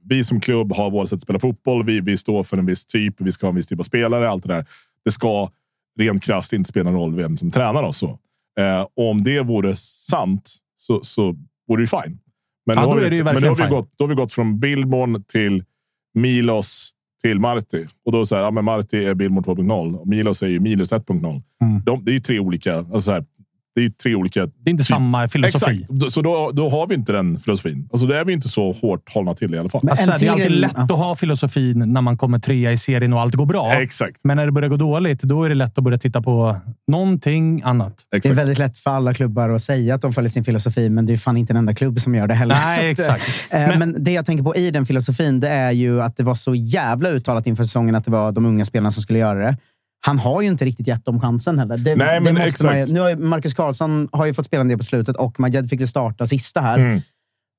[0.10, 1.86] Vi som klubb har vårt sätt att spela fotboll.
[1.86, 3.16] Vi, vi står för en viss typ.
[3.18, 4.30] Vi ska ha en viss typ av spelare.
[4.30, 4.66] Allt det där.
[5.06, 5.50] Det ska
[6.00, 7.98] rent krasst inte spela någon roll vem som tränar oss.
[7.98, 8.20] Så.
[8.60, 11.36] Eh, om det vore sant så, så
[11.68, 12.20] vore det fine.
[12.66, 14.60] Men, ja, då, har vi, men då, har vi gått, då har vi gått från
[14.60, 15.64] Billborn till
[16.14, 17.88] Milos till Marti.
[18.06, 21.42] Och då säger ja, men Marti är Billborn 2.0 och Milos är ju Milos 1.0.
[21.62, 21.82] Mm.
[21.86, 22.78] De, det är ju tre olika.
[22.78, 23.26] Alltså så här,
[23.76, 24.46] det är tre olika...
[24.46, 24.88] Det är inte typ.
[24.88, 25.86] samma filosofi.
[25.90, 26.14] Exakt.
[26.14, 27.90] Så då, då har vi inte den filosofin.
[27.92, 29.90] Alltså, det är vi inte så hårt hållna till i alla fall.
[29.90, 33.22] Alltså, det är alltid lätt att ha filosofin när man kommer trea i serien och
[33.22, 33.74] allt går bra.
[33.74, 34.20] Exakt.
[34.24, 36.58] Men när det börjar gå dåligt, då är det lätt att börja titta på
[36.88, 37.94] någonting annat.
[38.16, 38.24] Exakt.
[38.24, 41.06] Det är väldigt lätt för alla klubbar att säga att de följer sin filosofi, men
[41.06, 42.56] det är fan inte en enda klubb som gör det heller.
[42.56, 43.48] Nej, exakt.
[43.50, 46.24] Äh, men, men det jag tänker på i den filosofin, det är ju att det
[46.24, 49.40] var så jävla uttalat inför säsongen att det var de unga spelarna som skulle göra
[49.40, 49.58] det.
[50.06, 51.78] Han har ju inte riktigt gett dem chansen heller.
[51.78, 52.92] Det, Nej, det men man ju, exakt.
[52.92, 55.70] nu har ju Marcus Karlsson har ju fått spela en del på slutet och Majed
[55.70, 56.80] fick ju starta sista här.
[56.80, 57.02] Mm.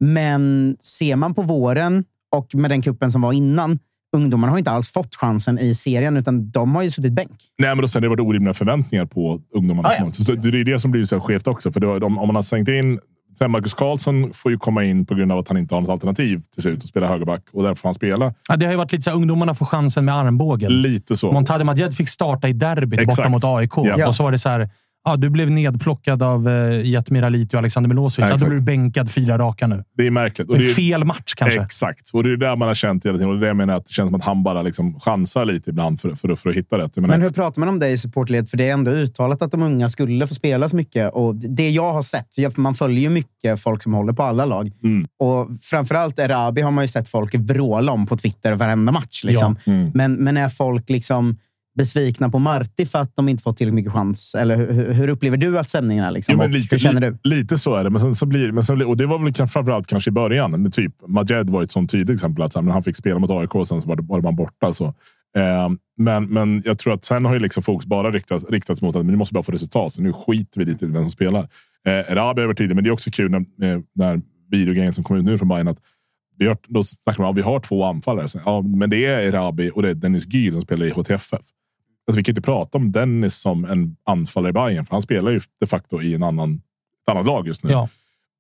[0.00, 2.04] Men ser man på våren
[2.37, 3.78] och med den kuppen som var innan,
[4.16, 7.30] ungdomarna har inte alls fått chansen i serien, utan de har ju suttit bänk.
[7.59, 9.88] Nej, men då sen det varit orimliga förväntningar på ungdomarna.
[9.88, 10.12] Ah, ja.
[10.12, 11.72] så det är det som blir så skevt också.
[11.72, 12.98] För då, om, om man har sänkt in...
[13.38, 15.90] Sen Marcus Karlsson får ju komma in på grund av att han inte har något
[15.90, 17.42] alternativ till slut och spela högerback.
[17.53, 18.35] Och därför får han spela.
[18.49, 20.83] Ja, det har ju varit lite så här, ungdomarna får chansen med armbågen.
[20.83, 21.33] Lite så.
[21.33, 23.72] Montade Majed fick starta i derbyt borta mot AIK.
[23.77, 24.09] Ja.
[24.09, 24.70] Och så var det så här,
[25.06, 28.30] ja, du blev nedplockad av uh, Jetmir Aliti och Alexander Milosevic.
[28.30, 29.84] Ja, Ja, då blir du bänkad fyra raka nu.
[29.96, 30.48] Det är märkligt.
[30.48, 31.60] Och Det är fel match kanske.
[31.60, 32.10] Exakt.
[32.12, 33.30] Och det är där man har känt hela tiden.
[33.30, 35.44] Och det är det jag menar att det känns som att han bara liksom chansar
[35.44, 36.96] lite ibland för, för, för att hitta rätt.
[36.96, 38.48] Menar, Men hur pratar man om det i supportled?
[38.48, 41.12] För det är ändå uttalat att de unga skulle få spela så mycket.
[41.12, 44.72] Och det jag har sett, man följer ju mycket folk som håller på alla lag.
[44.84, 45.06] Mm.
[45.18, 49.24] Och framförallt Erabi har man ju sett folk vråla om på Twitter varenda match.
[49.24, 49.56] Liksom.
[49.66, 49.90] Mm.
[49.94, 51.36] Men, men är folk liksom
[51.76, 54.34] besvikna på Marti för att de inte fått tillräckligt mycket chans?
[54.34, 56.10] Eller hur, hur upplever du att stämningen är?
[56.10, 56.40] Liksom?
[56.42, 57.18] Jo, lite, hur känner du?
[57.22, 57.90] Lite så är det.
[57.90, 60.50] Men sen så blir, men sen, och det var väl framförallt kanske i början.
[60.50, 62.44] Men typ, Majed var ett sånt tydligt exempel.
[62.44, 64.72] Att men han fick spela mot AIK och sen så var det, var bara borta.
[64.72, 64.84] Så.
[65.36, 68.96] Eh, men, men jag tror att sen har ju liksom fokus bara riktats, riktats mot
[68.96, 69.92] att men nu måste bara få resultat.
[69.92, 71.48] Så nu skiter vi lite i vem som spelar.
[71.86, 75.16] Eh, Rabi varit tydlig, men det är också kul när, eh, när videogrejen som kom
[75.16, 75.78] ut nu från Bayern att
[76.38, 78.28] vi har, då snackar man om att vi har två anfallare.
[78.28, 81.40] Så, ja, men det är Rabi och det är Dennis Gyl som spelar i HTFF.
[82.06, 85.30] Alltså, vi kan inte prata om Dennis som en anfallare i Bayern, för han spelar
[85.30, 86.60] ju de facto i en annan,
[87.02, 87.70] ett annat lag just nu.
[87.70, 87.88] Ja.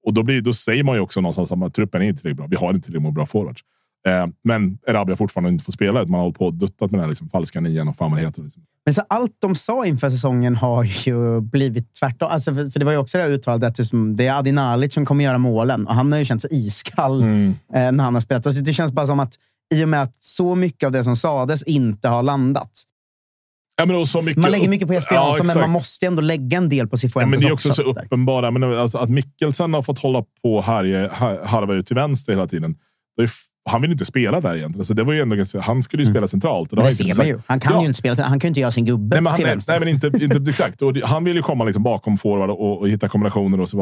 [0.06, 2.46] Och då, blir, då säger man ju också någonstans att truppen är inte tillräckligt bra.
[2.46, 3.60] Vi har inte tillräckligt bra forwards.
[4.06, 6.00] Eh, men Erabi har fortfarande inte fått spela.
[6.02, 8.10] utan Man har hållit på och duttat med den här liksom, falska nian och fan
[8.10, 8.42] vad det heter.
[8.42, 8.62] Liksom.
[8.84, 12.28] Men så allt de sa inför säsongen har ju blivit tvärtom.
[12.30, 14.38] Alltså för, för det var ju också det här uttalet att det, som, det är
[14.38, 15.86] Adi Nalic som kommer göra målen.
[15.86, 17.54] Och han har ju känt sig iskall Mm.
[17.74, 18.46] eh, när han har spelat.
[18.46, 19.34] Alltså det känns bara som att
[19.74, 22.70] i och med att så mycket av det som sades inte har landat.
[23.76, 25.60] Ja, men så mycket Man lägger mycket på Jesper Ja, Jansson, men exakt.
[25.60, 28.04] man måste ändå lägga en del på Ja, Cifuentes men det är också så där.
[28.04, 28.50] uppenbara.
[28.50, 32.74] Men alltså, att Mikkelsen har fått hålla på och harva ut till vänster hela tiden.
[33.16, 33.28] Det
[33.70, 34.80] han vill inte spela där egentligen.
[34.80, 36.72] Alltså, det var ju ändå, han skulle ju spela centralt.
[36.72, 37.40] och Men det inte ser man ju.
[37.46, 37.80] Han kan Ja.
[37.80, 38.22] ju inte spela.
[38.24, 39.80] Han kan ju inte göra sin gubbe Nej, men han, till nej, vänster.
[39.80, 40.82] men inte, inte exakt.
[40.82, 43.60] Och det, han vill ju komma liksom bakom forward och, och hitta kombinationer.
[43.60, 43.80] Och, så,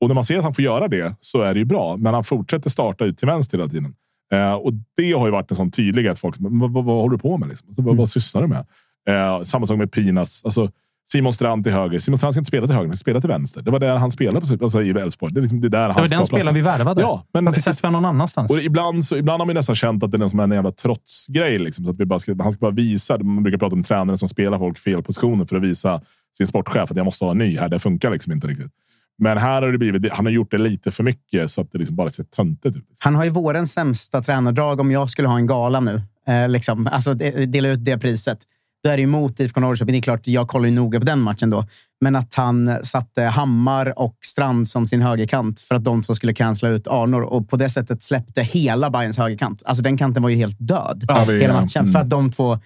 [0.00, 1.96] och när man ser att han får göra det så är det ju bra.
[1.96, 3.94] Men han fortsätter starta ut till vänster hela tiden.
[4.32, 6.18] Eh, och det har ju varit en sån tydlighet.
[6.18, 7.48] Folk, men vad, vad, vad håller du på med?
[7.48, 7.68] Liksom?
[7.68, 8.66] Alltså, vad, vad sysslar du med?
[9.08, 10.42] Eh, samma sak med Pinas.
[10.44, 10.70] Alltså,
[11.08, 11.98] Simon Strand till höger.
[11.98, 13.62] Simon Strand ska inte spela till höger, han ska spela till vänster.
[13.62, 15.32] Det var där han spelade på, alltså, i Elfsborg.
[15.34, 17.00] Det är, liksom, det Det var den spelaren vi värvade.
[17.00, 18.52] Ja, men Varför sätter vi någon annanstans?
[18.52, 21.58] och ibland, så, ibland har vi nästan känt att det är som en jävla trotsgrej.
[21.58, 23.18] Liksom, så att vi bara ska, han ska bara visa.
[23.18, 26.00] Man brukar prata om tränare som spelar folk fel positioner för att visa
[26.36, 27.68] sin sportchef att jag måste ha en ny här.
[27.68, 28.72] Det funkar liksom inte riktigt.
[29.18, 31.78] Men här har det blivit, han har gjort det lite för mycket så att det
[31.78, 32.84] liksom bara ser töntigt ut.
[33.00, 36.02] Han har ju vårens sämsta tränardrag om jag skulle ha en gala nu.
[36.28, 36.86] Eh, liksom.
[36.92, 38.38] Alltså de- dela ut det priset.
[38.84, 39.92] Då är det ju mot IFK Norrköping.
[39.92, 41.66] Det är klart, jag kollar ju noga på den matchen då.
[42.00, 46.34] Men att han satte Hammar och Strand som sin högerkant för att de två skulle
[46.34, 49.62] cancella ut Arnor och på det sättet släppte hela Bayerns högerkant.
[49.66, 51.80] Alltså den kanten var ju helt död Ja, hela matchen.
[51.82, 51.92] mm.
[51.92, 52.58] För att de två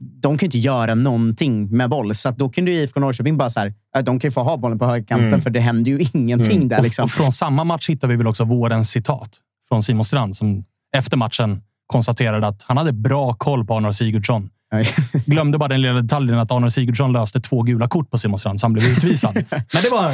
[0.00, 2.14] de kan ju inte göra någonting med boll.
[2.14, 4.78] Så då kunde ju IFK Norrköping bara så här, de kan ju få ha bollen
[4.78, 5.40] på högerkanten Mm.
[5.40, 6.78] för det händer ju ingenting där.
[6.78, 7.04] Och, Liksom.
[7.04, 9.30] och från samma match hittar vi väl också vårens citat
[9.68, 10.64] från Simon Strand som
[10.96, 14.50] efter matchen konstaterade att han hade bra koll på Arnor Sigurdsson.
[15.26, 18.60] Glömde bara den lilla detaljen att Arnor Sigurdsson löste två gula kort på Simon Strand,
[18.60, 19.34] så han blev utvisad.
[19.50, 20.08] Men det var,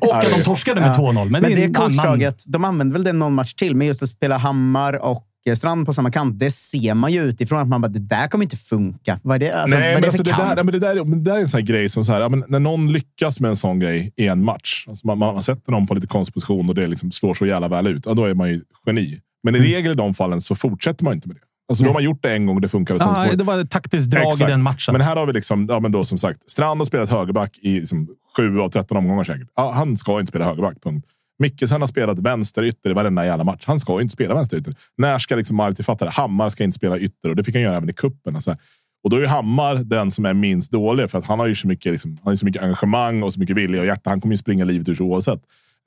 [0.08, 1.12] och att de torskade med 2-0.
[1.12, 1.90] Men, Men det är det annan...
[1.90, 5.54] coachdraget, de använder väl det någon match till, men just att spela Hammar och eh,
[5.54, 8.44] Strand på samma kant, det ser man ju utifrån att man bara, det där kommer
[8.44, 9.18] inte funka.
[9.22, 10.48] Vad är det, alltså, vad är men det alltså för det, kant?
[10.48, 12.12] där, nej, men det, där, men det där är en sån här grej som så
[12.12, 14.84] här, ja, men när någon lyckas med en sån grej i en match.
[14.88, 17.68] Alltså man, man sätter någon på lite konstig position och det liksom slår så jävla
[17.68, 18.06] väl ut.
[18.06, 19.20] Ja, då är man ju geni.
[19.42, 19.70] Men i Mm.
[19.70, 21.40] regel i de fallen så fortsätter man inte med det.
[21.70, 23.00] Alltså, då har man gjort det en gång och det funkade.
[23.00, 23.36] spår.
[23.36, 24.48] det var ett taktiskt drag Exakt.
[24.48, 24.92] i den matchen.
[24.92, 27.80] Men här har vi liksom, ja, men då, som sagt, Strand har spelat högerback i
[27.80, 29.48] liksom, 7 av 13 omgångar säkert.
[29.56, 30.82] Ja, han ska inte spela högerback.
[30.82, 31.06] Punkt.
[31.38, 33.64] Mickelsen har spelat vänsterytter i varenda jävla match.
[33.66, 34.74] Han ska inte spela vänsterytter.
[34.96, 36.10] När ska liksom Marti fatta det?
[36.10, 38.34] Hammar ska inte spela ytter och det fick han göra även i kuppen.
[38.34, 38.56] Alltså.
[39.04, 41.68] Och då är Hammar den som är minst dålig för att han har ju så
[41.68, 44.10] mycket, liksom, han har så mycket engagemang och så mycket vilja och hjärta.
[44.10, 45.40] Han kommer ju springa livet ur sig oavsett.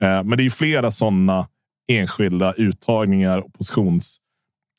[0.03, 1.47] Eh, men det är ju flera sådana
[1.87, 4.22] enskilda uttagningar och positionsval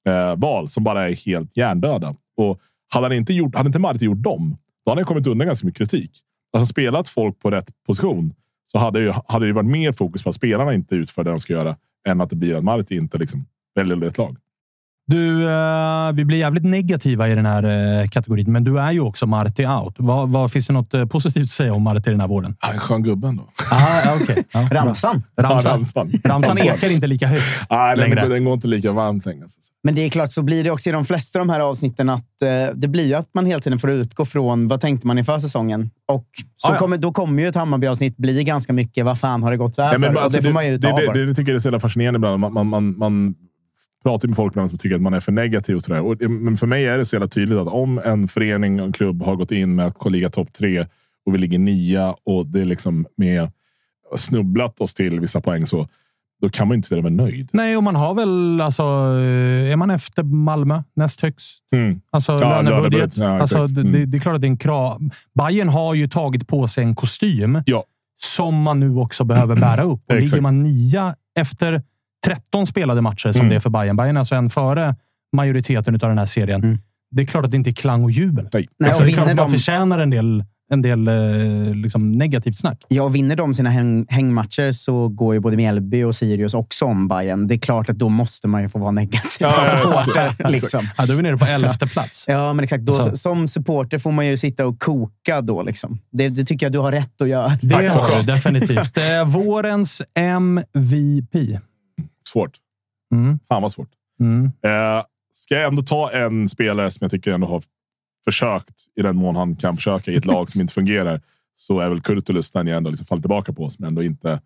[0.09, 2.15] eh, val som bara är helt hjärndöda.
[2.37, 2.61] Och
[2.95, 5.67] hade, han inte gjort, hade inte Marti gjort dem, då hade han kommit undan ganska
[5.67, 6.11] mycket kritik.
[6.57, 8.35] Alltså spelat folk på rätt position
[8.73, 11.41] så hade, ju, hade det varit mer fokus på att spelarna inte utför det de
[11.41, 11.77] ska göra
[12.09, 14.37] än att det blir att Marti inte liksom väljer ett lag.
[15.07, 19.01] Du, eh, vi blir jävligt negativa i den här eh, kategorin, men du är ju
[19.01, 19.95] också Marti out.
[19.99, 22.57] Vad, vad, finns det något eh, positivt att säga om Marti den här våren?
[22.59, 23.43] Han är en skön gubbe ändå.
[23.71, 24.37] Ah, okay.
[24.53, 25.23] ja, Ramsan.
[25.41, 25.63] Ramsan.
[25.65, 26.13] Ja, ramsan.
[26.25, 28.21] Ramsan ekar inte lika högt Nej, längre.
[28.21, 29.43] den, den går inte lika varmt längre.
[29.43, 29.61] alltså.
[29.83, 32.11] Men det är klart, så blir det också i de flesta av de här avsnitten
[32.11, 35.39] att eh, det blir att man hela tiden får utgå från vad tänkte man inför
[35.39, 35.91] säsongen.
[36.13, 36.79] Och så Ah, ja.
[36.79, 39.83] kommer, då kommer ju ett Hammarby-avsnitt bli ganska mycket vad fan har det gått så
[39.83, 40.21] här Nej, men för?
[40.21, 41.17] Alltså, det får man ju det, ta det, bara.
[41.17, 42.41] det, det tycker jag är så jävla fascinerande ibland.
[42.41, 43.35] Man, man, man, man
[44.05, 45.77] pratar med folk ibland som tycker att man är för negativ.
[45.77, 46.01] Och så där.
[46.01, 48.93] Och, men för mig är det så jävla tydligt att om en förening och en
[48.93, 50.87] klubb har gått in med att ligga topp tre
[51.27, 53.51] och vi ligger nia och det är liksom med
[54.17, 55.89] snubblat oss till vissa poäng så
[56.43, 57.49] då kan man inte säga att man är nöjd.
[57.53, 58.83] Nej, och man har väl alltså...
[58.83, 61.59] eh, Är man efter Malmö näst högst?
[61.75, 62.01] Mm.
[62.11, 62.73] Alltså Ja, lönebudget.
[62.83, 63.17] lönebudget.
[63.17, 64.11] Ja, alltså, det, Mm.
[64.11, 65.03] det, är klart att det är en krav.
[65.35, 67.85] Bayern har ju tagit på sig en kostym Ja,
[68.23, 70.01] som man nu också behöver bära upp.
[70.09, 71.83] Och ligger man nia efter
[72.25, 73.49] 13 spelade matcher som Mm.
[73.51, 73.97] det är för Bayern.
[73.97, 74.97] Bayern är alltså en före
[75.37, 76.65] majoriteten av den här serien.
[76.65, 76.79] Mm.
[77.11, 78.49] Det är klart att det inte är klang och jubel.
[78.55, 78.69] nej.
[78.79, 81.75] Nej, alltså, och det är klart att man de- förtjänar en del, en del eh,
[81.75, 82.85] liksom negativt snack.
[82.89, 86.85] Ja, och vinner de sina häng, hängmatcher så går ju både Mjällby och Sirius också
[86.85, 87.47] om Bayern.
[87.47, 90.05] Det är klart att då måste man ju få vara negativ Ja, som ja, ja.
[90.05, 90.49] supporter.
[90.49, 90.81] liksom.
[90.97, 92.25] Ja, då är vi nere på elfte plats.
[92.29, 92.83] Ja, men exakt.
[92.85, 93.17] Då, Så.
[93.17, 95.63] Som supporter får man ju sitta och koka då.
[95.63, 95.99] Liksom.
[96.13, 97.59] Det, det tycker jag du har rätt att göra.
[97.63, 98.99] Det har du definitivt.
[99.15, 101.59] Eh, vårens MVP.
[102.29, 102.59] Svårt.
[103.13, 103.39] Mm.
[103.49, 103.91] Fan vad svårt.
[104.21, 104.45] Mm.
[104.45, 107.63] Eh, ska jag ändå ta en spelare som jag tycker ändå har
[108.25, 111.21] försökt i den mån han kan försöka i ett lag som inte fungerar
[111.55, 113.71] så är väl Kurtulus den jag ändå liksom faller tillbaka på.
[113.71, 114.41] Som ändå inte,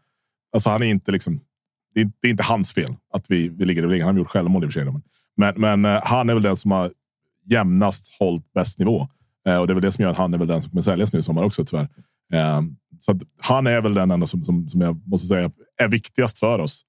[0.53, 1.41] alltså han är inte liksom,
[1.95, 4.05] det, är, det är inte hans fel att vi, vi ligger där vi ligger.
[4.05, 4.93] Han har gjort självmål i och för sig.
[5.37, 6.93] Men, men eh, han är väl den som har
[7.45, 9.09] jämnast hållit bäst nivå.
[9.47, 10.83] Eh, och det är väl det som gör att han är väl den som kommer
[10.83, 11.89] säljas nu i sommar också tyvärr.
[12.33, 12.63] Eh,
[12.99, 16.59] så han är väl den enda som, som, som jag måste säga är viktigast för
[16.59, 16.85] oss.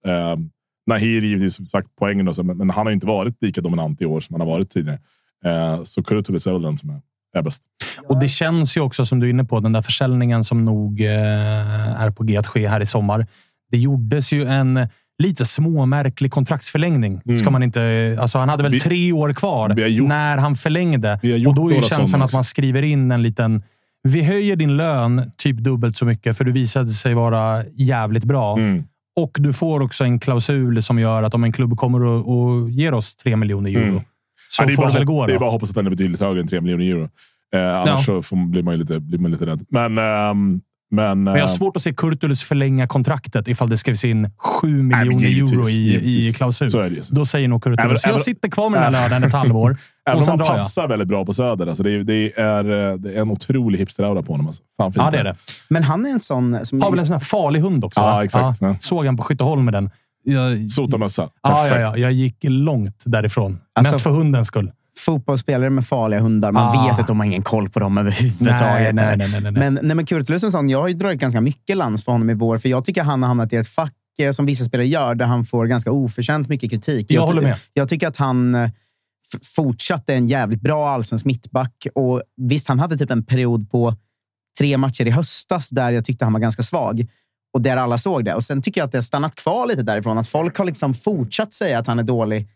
[0.91, 3.61] Eh, Nahir givetvis som sagt poängen, och så, men, men han har inte varit lika
[3.61, 4.99] dominant i år som han har varit tidigare.
[5.45, 7.01] Eh, så Kurtulus är väl den som är,
[7.37, 7.63] är bäst.
[8.07, 11.01] Och det känns ju också, som du är inne på, den där försäljningen som nog
[11.01, 13.27] eh, är på G att ske här i sommar.
[13.71, 14.87] Det gjordes ju en
[15.23, 17.21] lite småmärklig kontraktsförlängning.
[17.37, 21.13] Ska man inte, alltså han hade väl Vi- tre år kvar gjort- när han förlängde.
[21.47, 23.63] Och då är känslan att man skriver in en liten...
[24.03, 28.57] Vi höjer din lön typ dubbelt så mycket, för du visade sig vara jävligt bra.
[28.57, 28.83] Mm.
[29.23, 32.69] Och du får också en klausul som gör att om en klubb kommer och, och
[32.69, 34.01] ger oss tre miljoner euro, Mm.
[34.49, 35.25] så Ja, får det väl gå.
[35.25, 35.39] Det är Då.
[35.39, 37.09] bara att hoppas att den är betydligt högre än 3 miljoner euro.
[37.55, 37.97] Eh, annars Ja.
[38.03, 39.65] så får, blir man lite, blir man lite rädd.
[39.69, 40.59] Men, ehm,
[40.91, 44.31] men, Men jag har eh, svårt att se Kurtulus förlänga kontraktet ifall det skrivs in
[44.37, 46.69] 7 miljoner euro i, i klausul.
[46.69, 47.01] Så är det ju.
[47.11, 49.77] Då säger nog Kurtulus, Även- jag även- sitter kvar med den här lönen ett halvår
[50.09, 50.53] Även om han drar jag.
[50.53, 51.67] passar väldigt bra på Söder.
[51.67, 54.47] Alltså det, är, det, är, eh, det är en otrolig hipster-aura på honom.
[54.47, 54.63] Alltså.
[54.77, 55.35] Fan fint Ja, det är det.
[55.67, 56.65] Men han är en sån...
[56.65, 57.99] Som, Har väl en sån här farlig hund också?
[57.99, 58.23] Ja, va?
[58.23, 58.61] exakt.
[58.61, 58.75] Ja.
[58.79, 59.89] Såg han på Skytteholm med den.
[60.23, 61.21] Jag, Sotarmössa.
[61.21, 61.81] ja, ja, Perfekt.
[61.81, 63.59] ja, jag gick långt därifrån.
[63.75, 64.71] Alltså, Mest för hundens skull.
[64.99, 66.51] Fotbollsspelare med farliga hundar.
[66.51, 66.87] Man Ah.
[66.89, 68.59] vet att de har ingen koll på dem överhuvudtaget.
[68.59, 69.51] Nej, nej, nej, nej, nej.
[69.51, 72.29] Men, nej, men Kurtulus är en sån, jag har dragit ganska mycket lans för honom
[72.29, 74.87] i vår, för jag tycker han har hamnat i ett fack eh, som vissa spelare
[74.87, 77.05] gör, där han får ganska oförtjänt mycket kritik.
[77.11, 77.57] Jag ty- håller med.
[77.73, 78.63] Jag tycker att han eh,
[79.33, 81.87] f- fortsatte en jävligt bra allsvensk mittback.
[81.95, 83.95] Och visst, han hade typ en period på
[84.59, 87.07] tre matcher i höstas där jag tyckte han var ganska svag.
[87.53, 88.33] Och där alla såg det.
[88.35, 90.17] Och Sen tycker jag att det har stannat kvar lite därifrån.
[90.17, 92.47] Att folk har liksom fortsatt säga att han är dålig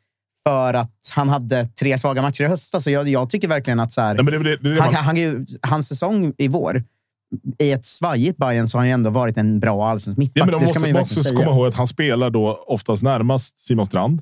[0.47, 2.83] för att han hade tre svaga matcher i höstas.
[2.83, 4.73] Så jag, jag tycker verkligen att så här, Nej, men det, är det, det, är
[4.75, 6.83] det han, man, han, är ju- hans säsong i vår,
[7.59, 10.41] i ett svajigt Bayern så har han ju ändå varit en bra allsvensk mittback.
[10.41, 12.63] ja, men de det ska måste, man ju måste komma ihåg att han spelar då
[12.67, 14.21] oftast närmast Simon Strand.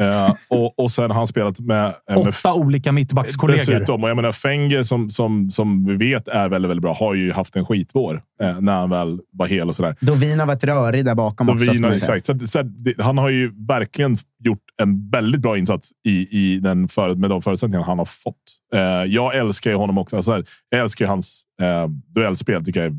[0.00, 3.58] Eh, och, och sen har han spelat med, eh, med Åtta olika mittbackskollegor.
[3.58, 7.14] Dessutom, och jag menar Fenger som, som, som vi vet är väldigt, väldigt bra, har
[7.14, 9.96] ju haft en skitvår eh, när han väl var hel och sådär.
[10.00, 11.92] Dovin har varit rörig där bakom Och också.
[11.92, 12.26] exakt.
[12.26, 16.88] Så, så, det, han har ju verkligen gjort en väldigt bra insats i, i den
[16.88, 18.36] för, med de förutsättningar han har fått.
[18.74, 20.16] Eh, jag älskar ju honom också.
[20.16, 22.64] Alltså, jag älskar ju hans eh, duellspel.
[22.64, 22.98] Tycker jag är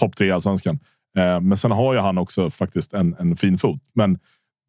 [0.00, 0.78] topp tre i allsvenskan.
[1.18, 3.80] Eh, men sen har ju han också faktiskt en, en fin fot.
[3.94, 4.18] Men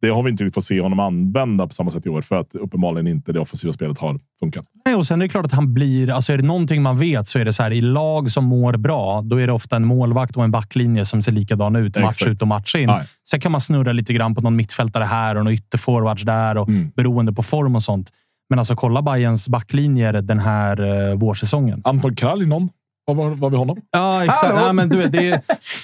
[0.01, 2.35] det har vi inte riktigt fått se honom använda på samma sätt i år för
[2.35, 4.65] att uppenbarligen inte det offensiva spelet har funkat.
[4.85, 6.09] Nej, och sen är det klart att han blir...
[6.09, 8.77] Alltså är det någonting man vet så är det så här, i lag som mår
[8.77, 12.05] bra, då är det ofta en målvakt och en backlinje som ser likadan ut match
[12.09, 12.31] Exakt.
[12.31, 12.87] ut och match in.
[12.87, 13.05] Nej.
[13.29, 16.69] Sen kan man snurra lite grann på någon mittfältare här och någon ytterforwards där, och
[16.69, 16.91] Mm.
[16.95, 18.09] beroende på form och sånt.
[18.49, 21.81] Men alltså kolla Bayerns backlinjer den här eh, vårsäsongen.
[21.83, 22.69] Anton Kralj, någon?
[23.07, 23.77] Vad var, var vi honom?
[23.91, 24.55] Ja, exakt.
[24.55, 25.41] Nej, men du det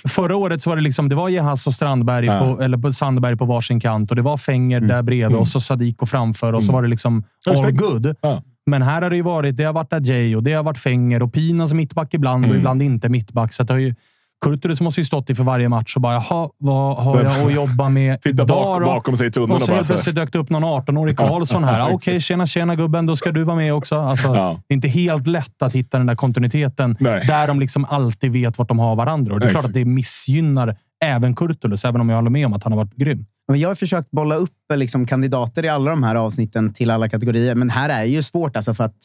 [0.10, 2.40] förra året så var det liksom, det var Jehas och Strandberg Ja.
[2.40, 5.40] på, eller på Sandberg på varsin kant och det var Fenger där bredvid Mm.
[5.40, 6.76] och så Sadiko framför och så Mm.
[6.76, 8.16] var det liksom all good.
[8.22, 8.42] Ja.
[8.66, 11.24] Men här har det ju varit, det har varit Ajay och det har varit Fenger
[11.24, 12.60] och Pina som mittback ibland och Mm.
[12.60, 13.54] ibland inte mittback.
[13.54, 13.96] Så det har ju,
[14.44, 17.90] Kurtulus måste ju stått inför varje match och bara, jaha, vad har jag att jobba
[17.90, 19.98] med Titta idag bak, bakom sig i tunneln Och och så bara så här.
[19.98, 21.80] plötsligt dök det upp någon 18-årig Karlsson här.
[21.84, 23.06] Ah, Okej, tjena, tjena gubben.
[23.06, 24.00] Då ska du vara med också.
[24.00, 24.60] Alltså, Ja.
[24.68, 27.24] Det är inte helt lätt att hitta den där kontinuiteten Nej.
[27.28, 29.34] där de liksom alltid vet vart de har varandra.
[29.34, 29.70] Och det är Nej, klart exakt.
[29.70, 30.76] att det missgynnar
[31.06, 33.26] även Kurtulus, även om jag håller med om att han har varit grym.
[33.48, 36.92] Men jag har försökt bolla upp eh, liksom, kandidater i alla de här avsnitten till
[36.92, 38.96] alla kategorier, men här är ju svårt alltså för att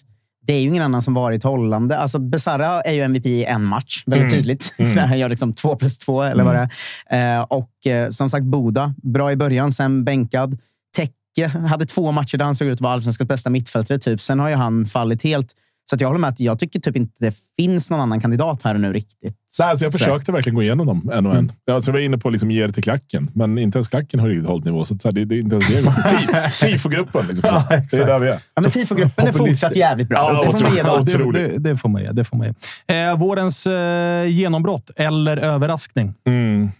[0.48, 1.98] det är ju ingen annan som varit hållande.
[1.98, 4.74] Alltså, Besara är ju MVP i en match, väldigt tydligt.
[4.76, 6.68] Där han gör liksom två plus två, eller vad det
[7.08, 7.38] är.
[7.38, 8.94] Eh, och eh, som sagt, Boda.
[9.02, 10.58] Bra i början, sen bänkad.
[10.96, 13.98] Tekke hade två matcher där han såg ut att vara allsvenskans bästa mittfältare.
[13.98, 14.20] Typ.
[14.20, 15.54] Sen har ju han fallit helt.
[15.90, 18.62] Så att jag håller med att jag tycker typ inte det finns någon annan kandidat
[18.62, 19.34] här nu riktigt.
[19.58, 21.52] Nej, alltså jag Så- försökte verkligen gå igenom dem en och en.
[21.70, 24.28] Alltså jag var inne på liksom ge det till klacken, men inte ens klacken har
[24.28, 24.84] riktigt hållit nivå.
[24.84, 25.80] Så, att så här, det, det är inte ens det.
[25.90, 27.26] Ti- Tifo-gruppen.
[27.26, 27.54] Liksom, så.
[27.54, 28.38] Ja, det är där vi är.
[28.54, 30.18] Ja, men Tifo-gruppen är fortsatt jävligt bra.
[30.18, 30.74] Ja, det får man
[31.06, 31.32] ge.
[31.32, 32.12] Det, det, det får man ge.
[32.12, 32.54] Det får man
[32.88, 32.94] ge.
[32.96, 36.14] Eh, vårens eh, genombrott eller överraskning?
[36.26, 36.70] Mm.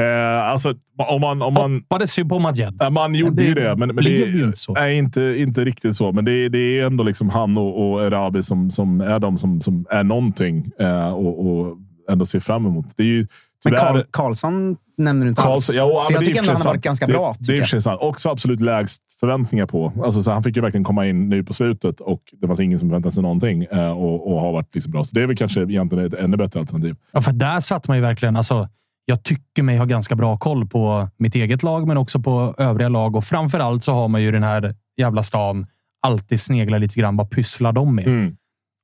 [0.00, 0.74] Eh, alltså,
[1.08, 1.42] om man...
[1.42, 2.76] Om man Hoppades ju på Madjed.
[2.78, 4.72] Ja, man gjorde det ju det, men, men det blev ju inte så.
[4.72, 6.12] Nej, inte, inte riktigt så.
[6.12, 9.60] Men det, det är ändå liksom han och, och Erabi som, som är de som,
[9.60, 11.76] som är någonting eh, och, och
[12.10, 12.86] ändå ser fram emot.
[12.96, 13.26] Det är ju
[13.64, 15.50] Men Karl, Karlsson nämner du inte alls.
[15.50, 17.34] Karlsson, ja, För men jag är tycker och ändå han har varit ganska det, bra.
[17.38, 18.00] Det är och sant.
[18.02, 19.92] Också absolut lägst förväntningar på.
[20.04, 22.78] Alltså, så han fick ju verkligen komma in nu på slutet och det fanns ingen
[22.78, 25.04] som förväntade sig någonting eh, och, och har varit liksom bra.
[25.04, 26.96] Så det är väl kanske egentligen ett ännu bättre alternativ.
[27.12, 28.36] Ja, för där satt man ju verkligen...
[28.36, 28.68] Alltså,
[29.04, 32.88] jag tycker mig ha ganska bra koll på mitt eget lag, men också på övriga
[32.88, 33.16] lag.
[33.16, 35.66] Och framför allt så har man ju den här jävla stan
[36.02, 37.16] alltid sneglar lite grann.
[37.16, 38.06] Vad pysslar de med?
[38.06, 38.36] Mm.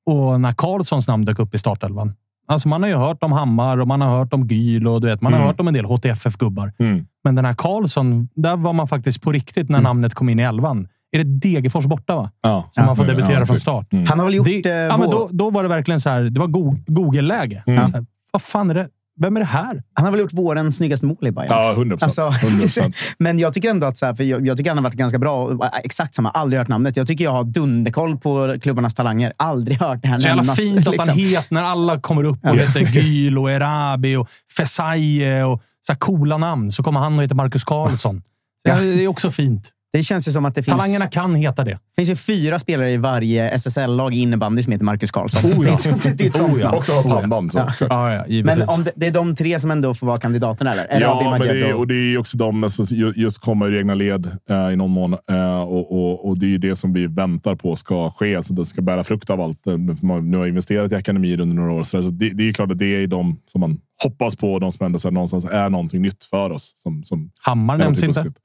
[0.07, 2.15] Och när Karlssons namn dök upp i startelvan.
[2.49, 5.07] Alltså man har ju hört om Hammar och man har hört om Gyl och du
[5.07, 5.47] vet, man har Mm.
[5.49, 6.73] hört om en del HTFF-gubbar.
[6.79, 7.07] Mm.
[7.25, 10.43] Men den här Karlsson, där var man faktiskt på riktigt när namnet kom in i
[10.43, 10.89] elvan.
[11.13, 12.31] Är det Degerfors borta, va?
[12.43, 12.69] Ja.
[12.71, 13.93] Som man får debutera ja, från start.
[13.93, 14.05] Mm.
[14.09, 16.23] Han har väl gjort Det, eh, ja, men då, då var det verkligen så här.
[16.23, 17.63] Det var go Google-läge.
[17.67, 18.07] Mm.
[18.33, 18.89] Vad fan är det?
[19.21, 19.83] Vem är det här?
[19.95, 21.47] Han har väl gjort vårens snyggaste mål i Bayern.
[21.51, 21.73] Ja, också.
[21.73, 22.43] 100 procent.
[22.63, 24.95] Alltså, men jag tycker ändå att, så här, för jag, jag tycker han har varit
[24.95, 25.59] ganska bra.
[25.85, 26.97] Exakt samma, aldrig hört namnet.
[26.97, 29.33] Jag tycker jag har dunderkoll på klubbarnas talanger.
[29.37, 31.09] Aldrig hört det här Så jävla nämnas, fint att liksom.
[31.09, 35.93] han heter när alla kommer upp och heter Gyl och Erabi och Fesaie och så
[35.93, 36.71] här coola namn.
[36.71, 38.23] Så kommer han och heter Marcus Karlsson.
[38.63, 38.81] Så Ja.
[38.81, 39.71] Det är också fint.
[39.93, 41.79] Det känns ju som att det finns, Talangerna kan heta det.
[41.97, 45.53] finns ju fyra spelare i varje SSL-lag i innebandy som heter Marcus Karlsson.
[45.53, 45.79] Oh ja.
[45.85, 46.77] det, är- det är ett sånt Oh ja.
[46.77, 47.53] Också har pannband.
[47.53, 47.59] Så.
[47.59, 47.67] Ja.
[47.91, 48.59] Ja, ja, givetvis.
[48.59, 51.01] Men om det, det är de tre som ändå får vara kandidaterna, eller?
[51.01, 54.27] Ja, men det är, och- det är också de ju- just kommer ur egna led
[54.51, 55.13] eh, i någon mån.
[55.31, 58.43] Eh, och, och, och det är ju det som vi väntar på ska ske.
[58.43, 59.67] Så det ska bära frukt av allt.
[59.67, 61.83] Eh, Man nu har investerat i akademier under några år.
[61.83, 64.59] Så det, det är klart att det är de som man hoppas på.
[64.59, 66.73] De som ändå så här, någonstans är någonting nytt för oss.
[66.83, 68.07] Som, som Hammar nämns inte.
[68.09, 68.37] positivt.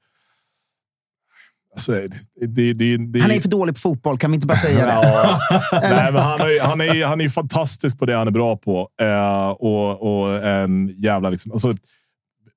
[1.76, 4.56] Alltså, det, det, det, det, Han är för dålig på fotboll, kan vi inte bara
[4.56, 5.38] säga det?
[5.72, 8.88] Nej, men han, är, han, är, han är fantastisk på det han är bra på.
[9.00, 11.30] Eh, och, och en jävla...
[11.30, 11.72] Liksom, alltså,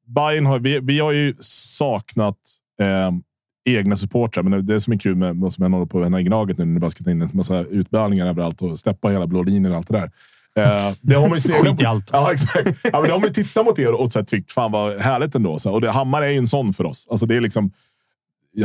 [0.07, 2.37] Bayern har, vi, vi har ju saknat
[2.81, 3.11] eh,
[3.69, 6.57] egna supportrar, men det som är kul med vad som händer på den här Gnaget
[6.57, 9.43] nu, när det bara ska ta in en massa utbildningar överallt och steppa hela blå
[9.43, 10.11] linjen och allt det där.
[10.63, 12.09] Eh, det har man ju sneglat allt.
[12.13, 12.79] Ja, exakt.
[12.83, 14.99] Ja, men det har man ju tittat mot er och så här, tyckt fan vad
[14.99, 15.59] härligt ändå.
[15.59, 15.73] Så, här.
[15.73, 17.07] och det, Hammar är ju en sån för oss.
[17.11, 17.71] Alltså, det är liksom,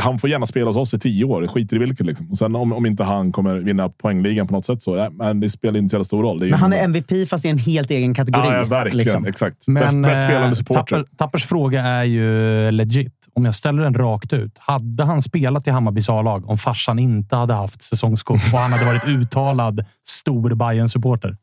[0.01, 2.07] han får gärna spela hos oss i tio år, skiter i vilket.
[2.07, 2.31] Liksom.
[2.31, 5.51] Och sen om, om inte han kommer vinna poängligan på något sätt så, men det
[5.51, 6.39] spelar inte så stor roll.
[6.39, 8.41] Det är ju Men han är MVP fast i en helt egen kategori.
[8.45, 8.99] Ja, ja, verkligen.
[8.99, 9.27] liksom.
[9.27, 9.69] Exakt.
[9.69, 10.97] Men bäst, bäst eh, spelande supporter.
[10.97, 13.13] Tapper, Tappers fråga är ju legit.
[13.37, 14.59] Om jag ställer den rakt ut.
[14.59, 18.85] Hade han spelat i Hammarbys A-lag om farsan inte hade haft säsongskort och han hade
[18.85, 21.37] varit uttalad stor bayern supporter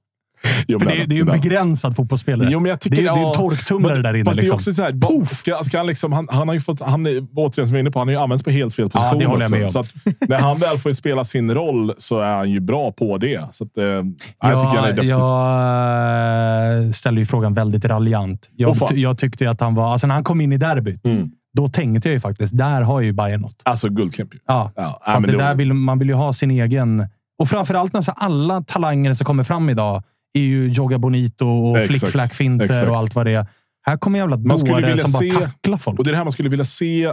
[0.68, 2.50] Jo, men det, det är ju en begränsad fotbollsspelare.
[2.52, 4.30] Jo, men jag tycker, det, är, det är ja, en torktumlare där inne.
[4.30, 4.56] Är liksom.
[4.56, 7.52] också så här, ska, ska han, liksom, han, han har ju fått, han är, återigen
[7.68, 9.20] som vi är inne på, han har ju använts på helt fel position.
[9.20, 9.56] det håller jag också.
[9.56, 9.70] med om.
[9.70, 13.18] Så att, när han väl får spela sin roll så är han ju bra på
[13.18, 13.48] det.
[13.52, 15.10] Så att, eh, jag tycker han är definitivt...
[15.10, 18.50] jag ställer ju frågan väldigt raljant.
[18.56, 19.92] Jag, ty- jag tyckte att han var...
[19.92, 21.32] Alltså när han kom in i derbyt, Mm.
[21.54, 23.56] då tänkte jag ju faktiskt, där har ju Bayern något.
[23.64, 24.30] Alltså guldklimp.
[24.48, 24.72] Ja.
[24.76, 27.08] Ja, ja, men det där vill, man vill ju ha sin egen...
[27.40, 31.78] Och framförallt när så alla talanger som kommer fram idag är ju Joga Bonito och
[31.78, 32.00] Exakt.
[32.00, 32.88] flick-flack-finter Exakt.
[32.88, 33.48] och allt vad det är.
[33.82, 36.00] Här kommer jävla Man skulle dåre vilja som se- bara tacklar folk.
[36.00, 37.04] Och det är det här man skulle vilja se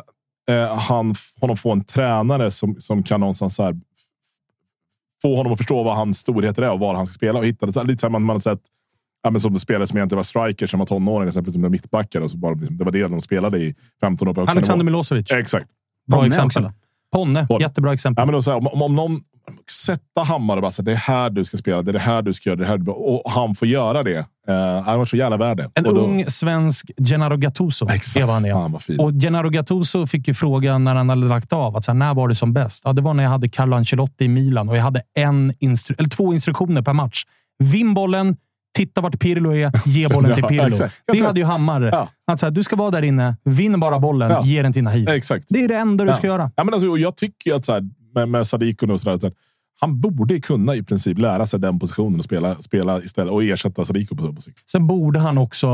[0.50, 3.76] eh, han, honom få en tränare som, som kan någonstans så här,
[5.22, 7.38] få honom att förstå vad hans storheter är och var han ska spela.
[7.38, 8.60] Och hitta det, så här, lite så här, man, man har sett
[9.22, 12.20] ja, men som spelare som egentligen var strikers som var tonåringar, sen plötsligt blev mittbackar.
[12.20, 14.84] Och så bara, liksom, det var det de spelade i 15 år på Alexander nivå.
[14.84, 15.30] Milosevic.
[15.32, 15.66] Exakt.
[16.06, 16.64] Bra Ponne exempel.
[16.64, 16.72] också.
[17.12, 17.46] Ponne.
[17.46, 17.64] Ponne.
[17.64, 18.22] Jättebra exempel.
[18.22, 19.20] Ja, men då, så här, om, om, om någon
[19.70, 22.22] sätta Hammar och bara säga det är här du ska spela, det är det här
[22.22, 24.16] du ska göra, det här du, och han får göra det.
[24.48, 25.70] Eh, han var så jävla värd det.
[25.74, 27.88] En då- ung svensk Gennaro Gattuso.
[27.90, 28.26] Exakt.
[28.26, 28.78] vad han är.
[28.78, 29.00] Fan.
[29.00, 31.76] Och Gennaro Gattuso fick ju frågan när han hade lagt av.
[31.76, 32.82] Att så här, när var det som bäst?
[32.84, 35.94] Ja, det var när jag hade Carlo Ancelotti i Milan och jag hade en instru-
[35.98, 37.22] eller två instruktioner per match.
[37.58, 38.36] Vinn bollen,
[38.76, 40.62] Titta vart Pirlo är, ge bollen till Ja, Pirlo.
[40.78, 41.80] Jag Det tror- hade ju Hammar.
[41.92, 42.08] Ja.
[42.26, 44.44] Han sa, du ska vara där inne, vinn bara bollen, Ja.
[44.44, 45.08] ge den till Nahid.
[45.08, 45.44] Exakt.
[45.48, 46.32] Det är det enda du ska Ja.
[46.32, 46.50] göra.
[46.56, 47.82] Ja, men alltså, jag tycker att så här,
[48.18, 49.32] med, med Sadiq och så där,
[49.80, 53.84] han borde kunna i princip lära sig den positionen och spela, spela istället och ersätta
[53.84, 54.70] Sadiko på, på sikt.
[54.70, 55.68] Sen borde han också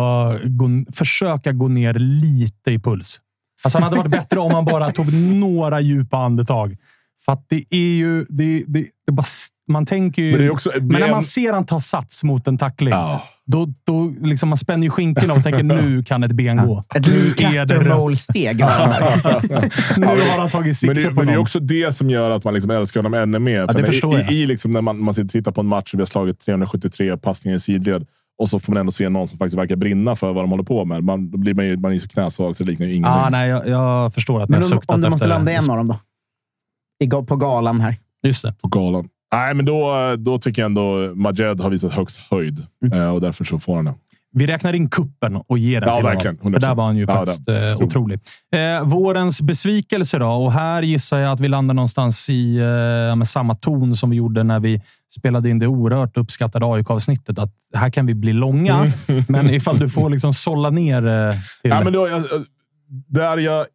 [0.45, 3.21] gå, försöka gå ner lite i puls.
[3.65, 6.77] Alltså han hade varit bättre om han bara tog några djupa andetag.
[7.25, 8.27] För att det är ju...
[8.29, 9.27] Det, det, det bara,
[9.69, 10.39] man tänker ju...
[10.39, 13.23] Men också- men när man ser han ta sats mot en tackling, Ja.
[13.47, 16.85] då, då liksom man spänner ju skinkorna och tänker nu kan ett ben gå.
[16.95, 17.07] Ett.
[17.37, 18.57] Cattermole-steg.
[19.97, 22.31] Nu har han tagit sikte Men, det, på men det är också det som gör
[22.31, 23.67] att man liksom älskar honom ännu mer.
[23.67, 24.43] För det när- i.
[24.43, 26.41] I, liksom när man, man sitter och tittar på en match och vi har slagit
[26.41, 28.07] 373 passningar i sidled
[28.39, 30.65] och så får man ändå se någon som faktiskt verkar brinna för vad de håller
[30.65, 31.05] på med.
[31.05, 33.21] Man, då blir man ju man är ju så knäsvag så det liknar ju ingenting.
[33.23, 35.53] Ah, nej, jag, jag förstår att ni har om, suktat om du måste efter landa
[35.53, 35.97] en av dem då?
[37.05, 37.97] I, på galan här.
[38.23, 38.55] Just det.
[38.63, 39.09] på galan.
[39.37, 42.99] Nej, men då, då tycker jag ändå Majed har visat högst höjd Mm.
[43.01, 43.95] eh, och därför så får han det.
[44.37, 46.37] Vi räknar in kuppen och ger den Ja, till verkligen.
[46.39, 46.53] honom.
[46.53, 46.69] För 100%.
[46.69, 48.21] där var han ju Ja, faktiskt eh, otrolig.
[48.55, 50.27] Eh, vårens besvikelse då?
[50.29, 52.57] Och här gissar jag att vi landar någonstans i
[53.19, 54.83] eh, samma ton som vi gjorde när vi
[55.19, 57.39] spelade in det oerhört uppskattade AIK-avsnittet.
[57.39, 58.93] Att här kan vi bli långa,
[59.29, 61.71] men ifall du får liksom sålla ner eh, till...
[61.71, 62.23] Ja, men då, jag,
[63.09, 63.67] där jag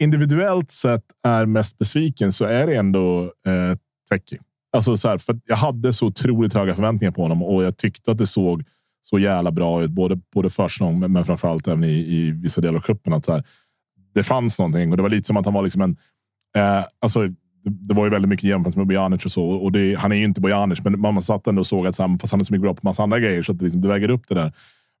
[0.00, 3.76] individuellt sett är mest besviken så är det ändå eh,
[4.10, 4.38] Teki.
[4.72, 8.10] Alltså så här, för jag hade så otroligt höga förväntningar på honom och jag tyckte
[8.10, 8.64] att det såg
[9.02, 9.90] så jävla bra ut.
[9.90, 13.12] Både, både försäsong, men, men framförallt även i, i vissa delar av cupen.
[13.12, 13.44] Att så här,
[14.14, 15.96] det fanns någonting och det var lite som att han var liksom en...
[16.56, 17.28] Eh, alltså,
[17.64, 19.44] det, det var ju väldigt mycket jämfört med Bojanic och så.
[19.44, 21.96] Och det, han är ju inte Bojanic, men man, man satt ändå och såg att
[21.96, 23.64] så här, fast han är så mycket bra på massa andra grejer så att det,
[23.64, 24.52] liksom, det väger upp det där.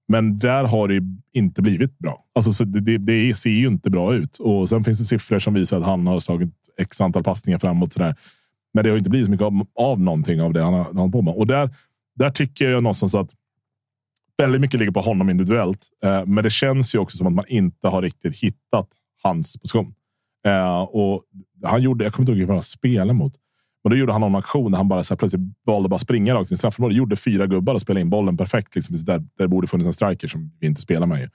[0.08, 1.02] Men där har det
[1.32, 2.24] inte blivit bra.
[2.34, 4.38] Alltså, så det, det, det ser ju inte bra ut.
[4.38, 7.92] Och sen finns det siffror som visar att han har slagit x antal passningar framåt.
[7.92, 8.14] Så där.
[8.74, 10.96] Men det har inte blivit så mycket av, av någonting av det han har, han
[10.96, 11.34] har på med.
[11.34, 11.70] Och där,
[12.16, 13.30] där tycker jag någonstans att
[14.38, 15.88] väldigt mycket ligger på honom individuellt.
[16.04, 18.88] Eh, men det känns ju också som att man inte har riktigt hittat
[19.22, 19.94] hans position.
[20.46, 21.22] Eh, och
[21.64, 23.34] han gjorde, jag kommer inte ihåg vad han spelade mot.
[23.84, 26.34] Men då gjorde han någon aktion där han bara så här, plötsligt valde bara springa
[26.34, 26.96] rakt in i straffområdet.
[26.96, 28.74] Gjorde fyra gubbar och spelade in bollen perfekt.
[28.74, 31.20] Liksom, där, där det borde funnits en striker som vi inte spelar med.
[31.20, 31.28] ju.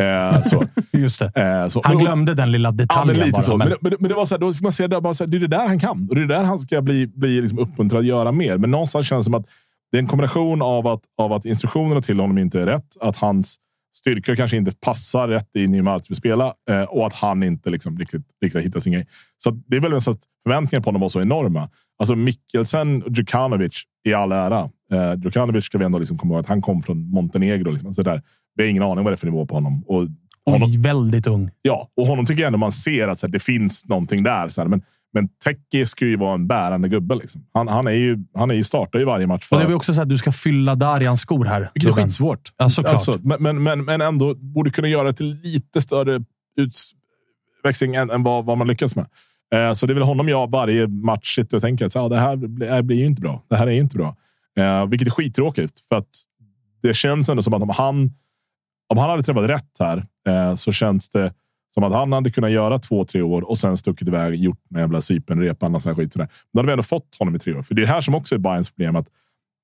[0.00, 0.64] Eh, så.
[0.92, 1.32] Just det.
[1.62, 1.80] Eh, så.
[1.84, 3.42] Han glömde den lilla Ja, detaljen men lite bara.
[3.42, 3.56] så.
[3.56, 5.30] men- Men, men, det var så här, då fick man se det, bara så här,
[5.30, 6.06] det är det där han kan.
[6.08, 8.58] Och det är det där han ska bli, bli liksom uppmuntrad att göra mer.
[8.58, 9.46] Men någonstans känns det som att
[9.92, 12.86] det är en kombination av att, av att instruktionerna till honom inte är rätt.
[13.00, 13.56] Att hans
[13.96, 17.70] styrkor kanske inte passar rätt in i match vi spelar eh, och att han inte
[17.70, 19.06] liksom riktigt, riktigt hittar sin grej.
[19.38, 21.68] Så det är väl så att förväntningarna på honom var så enorma.
[21.98, 24.58] Alltså Mikkelsen och Djukanovic i all ära.
[24.92, 27.70] Eh, Djukanovic ska vi ändå liksom komma ihåg att han kom från Montenegro.
[27.70, 27.94] Liksom.
[27.94, 28.22] Så där.
[28.56, 29.84] Vi har ingen aning vad det är för nivå på honom.
[29.86, 30.06] Och
[30.46, 31.50] honom Oj, väldigt ung.
[31.62, 34.48] Ja, och honom tycker jag ändå man ser att så här, det finns någonting där.
[34.48, 34.82] Så här, men
[35.12, 37.14] men Teki ska ju vara en bärande gubbe.
[37.14, 37.46] Liksom.
[37.52, 39.42] Han, han, är ju, han är ju startar ju varje match.
[39.42, 41.70] Och För, det är också så att du ska fylla Darjans skor här.
[41.74, 42.52] vilket är skitsvårt.
[42.56, 42.92] Ja, såklart.
[42.92, 46.24] Alltså, men, men, men, ändå borde kunna göra det till lite större
[46.56, 49.06] utväxling än, än vad, vad man lyckas med.
[49.54, 52.18] Eh, så det är väl honom jag varje match sitter och tänker att ja, det,
[52.18, 53.42] här blir, det här blir ju inte bra.
[53.48, 54.16] Det här är ju inte bra.
[54.58, 55.72] Eh, vilket är skittråkigt.
[55.88, 56.08] För att
[56.82, 58.12] det känns ändå som att om han,
[58.88, 61.34] om han hade träffat rätt här eh, så känns det
[61.74, 64.80] som att han hade kunnat göra två, tre år och sen stuckit iväg, gjort den
[64.80, 66.12] jävla Cypernrepan och sån här skit.
[66.12, 66.28] Sådär.
[66.52, 67.62] Då hade vi ändå fått honom i tre år.
[67.62, 68.96] För det är här som också är Bayerns problem.
[68.96, 69.08] Att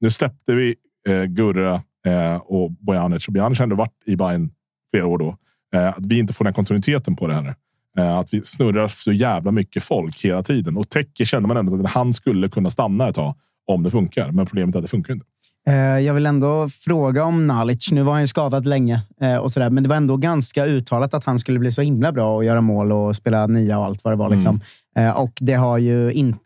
[0.01, 0.75] nu släppte vi
[1.09, 3.29] eh, Gurra eh, och Bojanic.
[3.29, 4.51] Och Bojanic har ändå varit i Bayern
[4.91, 5.37] flera år då.
[5.75, 7.55] Eh, att vi inte får den kontinuiteten på det här.
[7.99, 10.77] Eh, att vi snurrar så jävla mycket folk hela tiden.
[10.77, 13.35] Och täcker känner man ändå att han skulle kunna stanna ett tag
[13.67, 14.33] om det funkar.
[14.33, 15.27] Men problemet är att det funkar inte.
[15.67, 17.93] Eh, Jag vill ändå fråga om Nalic.
[17.93, 21.15] Nu var han ju skadad länge, eh, och sådär, men det var ändå ganska uttalat
[21.15, 24.05] att han skulle bli så himla bra och göra mål och spela nia och allt
[24.05, 24.31] vad det var.
[24.31, 24.61] Liksom.
[24.97, 26.39] Eh, Och det har ju inte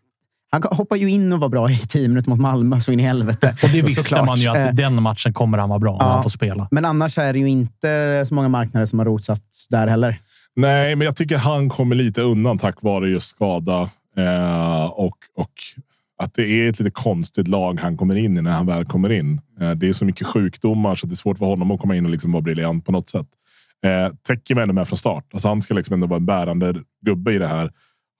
[0.54, 3.02] han hoppar ju in och var bra i tio minuter mot Malmö, så in i
[3.02, 3.54] helvete.
[3.62, 4.26] Och det visste Såklart.
[4.26, 6.12] man ju att den matchen kommer han vara bra när Ja.
[6.12, 6.68] han får spela.
[6.70, 10.18] Men annars är det ju inte så många marknader som har rotsats där heller.
[10.56, 13.80] Nej, men jag tycker han kommer lite undan tack vare just skada
[14.16, 15.50] eh, och, och
[16.22, 19.12] att det är ett lite konstigt lag han kommer in i när han väl kommer
[19.12, 19.40] in.
[19.60, 22.04] Eh, det är så mycket sjukdomar så det är svårt för honom att komma in
[22.04, 23.26] och liksom vara briljant på något sätt.
[23.84, 25.24] Eh, Teki ändå med från start.
[25.32, 26.74] Alltså han ska liksom ändå vara en bärande
[27.06, 27.70] gubbe i det här.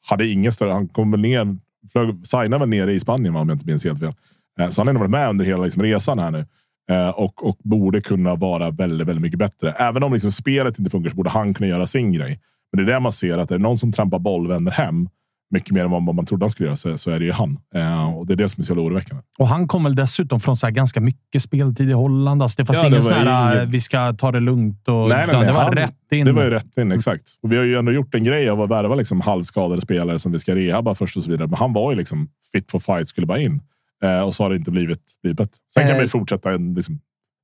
[0.07, 0.72] Hade ingen större.
[0.72, 1.57] Han kom väl ner,
[1.92, 4.14] flög, signade väl nere i Spanien om jag inte minns helt fel.
[4.61, 6.44] Eh, så han har ändå varit med under hela liksom, resan här nu.
[6.90, 9.72] Eh, och, och borde kunna vara väldigt, väldigt mycket bättre.
[9.72, 12.40] Även om liksom spelet inte funkar så borde han kunna göra sin grej.
[12.72, 15.09] Men det är där man ser att är det någon som trampar boll vänder hem
[15.53, 17.59] mycket mer än vad man trodde han skulle göra så, så är det ju han.
[17.74, 19.22] Eh, och det är det som är så jävla oroväckande.
[19.38, 22.42] Och han kom väl dessutom från så ganska mycket speltid i Holland.
[22.42, 24.88] Alltså det fanns Ja, ingen sån här, inget- vi ska ta det lugnt.
[24.88, 26.26] Och, Nej, nej, nej, det var han- rätt in.
[26.26, 27.22] Det var ju rätt in, exakt.
[27.42, 30.32] Och vi har ju ändå gjort en grej av att värva liksom halvskadade spelare som
[30.32, 31.48] vi ska rehabba först och så vidare.
[31.48, 33.61] Men han var ju liksom fit for fight, skulle bara in.
[34.05, 35.57] Eh, och så har det inte blivit, blivit bättre.
[35.74, 36.00] Sen kan Eh.
[36.03, 37.00] vi fortsätta en, liksom,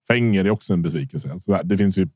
[0.09, 1.33] Fenger är också en besvikelse.
[1.33, 2.09] Alltså, det finns ju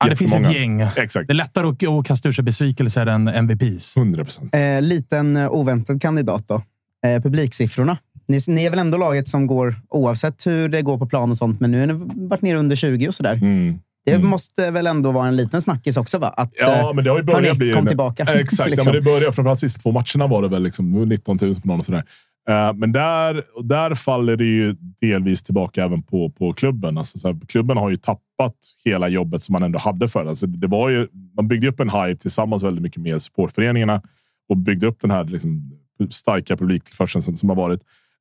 [0.00, 0.80] Ja, det finns ett gäng.
[0.96, 1.26] Exakt.
[1.26, 3.96] Det är lättare att, att kasta ur sig besvikelser än MVPs.
[3.96, 4.54] 100 procent.
[4.54, 6.62] Eh, liten eh, oväntad kandidat då.
[7.06, 7.98] Eh, publiksiffrorna.
[8.28, 11.36] Ni, ni är väl ändå laget som går, oavsett hur det går på plan och
[11.36, 13.34] sånt, men nu har ni varit nere under 20 och sådär.
[13.34, 13.78] Mm.
[14.04, 16.28] Det måste väl ändå vara en liten snackis också, va?
[16.36, 17.72] Att, Ja, eh, men det har ju börjat hörni, bli...
[17.72, 18.22] kom tillbaka.
[18.34, 18.86] Exakt, Liksom.
[18.86, 19.32] ja, men det började.
[19.32, 22.04] Framförallt sista två matcherna var det väl liksom, 19 000 på någon och sådär.
[22.50, 26.98] Eh, men där, där faller det ju delvis tillbaka även på, på klubben.
[26.98, 30.26] Alltså, så här, klubben har ju tappat hela jobbet som man ändå hade förr.
[30.26, 34.02] Alltså, det var ju, man byggde upp en hype tillsammans väldigt mycket med supportföreningarna
[34.48, 35.72] och byggde upp den här liksom,
[36.10, 37.80] starka publiktillförseln som, som har varit.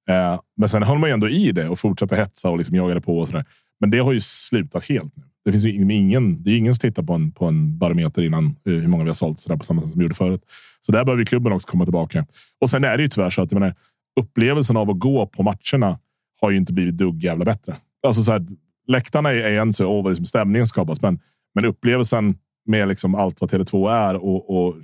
[0.10, 3.02] Eh, men sen höll man ju ändå i det och fortsatte hetsa och liksom jagade
[3.02, 3.46] på och sådär.
[3.80, 5.24] Men det har ju slutat helt nu.
[5.46, 8.46] Det finns ju ingen, det är ingen som tittar på en, på en barometer innan
[8.46, 10.42] eh, hur många vi har sålt så där på samma sätt som vi gjorde förut.
[10.82, 12.26] Så där behöver klubben också komma tillbaka.
[12.62, 13.76] Och sen är det ju tyvärr så att jag menar,
[14.20, 16.00] upplevelsen av att gå på matcherna
[16.42, 17.76] har ju inte blivit dugg jävla bättre.
[18.08, 18.48] Alltså så här,
[18.88, 21.20] läktarna är, en så, vad liksom stämningen skapas, men,
[21.56, 24.76] men upplevelsen med liksom allt vad Tele2 är och, och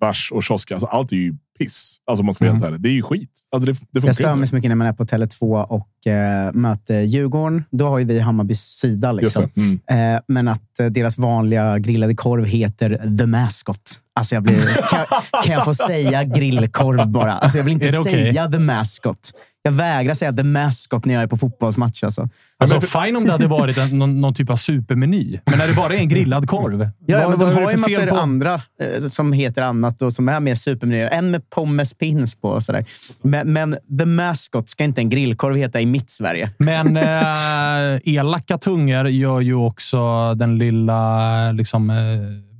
[0.00, 1.96] bärs och kiosker, alltså allt är ju piss.
[2.06, 2.80] Alltså man ska vara helt ärlig.
[2.80, 3.30] Det är ju skit.
[3.52, 6.52] Alltså det, det Jag stör mig så mycket när man är på Tele2 och eh,
[6.52, 7.64] möter Djurgården.
[7.70, 9.12] Då har ju vi Hammarbys sida.
[9.12, 9.50] Liksom.
[9.56, 10.14] Mm.
[10.14, 14.00] Eh, men att eh, deras vanliga grillade korv heter The Mascot.
[14.18, 15.06] Alltså jag blir, kan,
[15.44, 17.32] kan jag få säga grillkorv bara?
[17.32, 19.30] Alltså jag vill inte säga The Mascot.
[19.62, 22.04] Jag vägrar säga The Mascot när jag är på fotbollsmatch.
[22.04, 22.28] Alltså.
[22.58, 25.38] Alltså, fine om det hade varit en, någon, någon typ av supermeny.
[25.46, 26.90] Men när det bara är en grillad korv.
[27.06, 30.28] Ja, vad- men de har ju massor på- andra eh, som heter annat och som
[30.28, 31.08] är mer supermenyer.
[31.12, 32.84] En med pommes pins på och sådär.
[33.22, 36.50] Men, men The Mascot ska inte en grillkorv heta i mitt Sverige.
[36.58, 41.96] Men eh, elaka tungor gör ju också den lilla liksom, eh,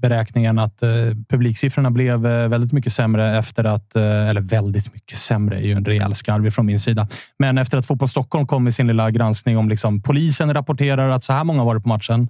[0.00, 0.90] beräkningen att eh,
[1.28, 5.72] publiksiffrorna blev eh, väldigt mycket sämre efter att, eh, eller väldigt mycket sämre är ju
[5.72, 7.08] en rejäl skarv från min sida.
[7.38, 11.24] Men efter att Fotboll Stockholm kom med sin lilla granskning om liksom, polisen rapporterar att
[11.24, 12.28] så här många var det på matchen.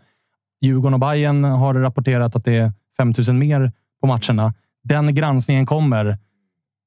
[0.60, 4.54] Djurgården och Bayern har rapporterat att det är 5000 mer på matcherna.
[4.84, 6.18] Den granskningen kommer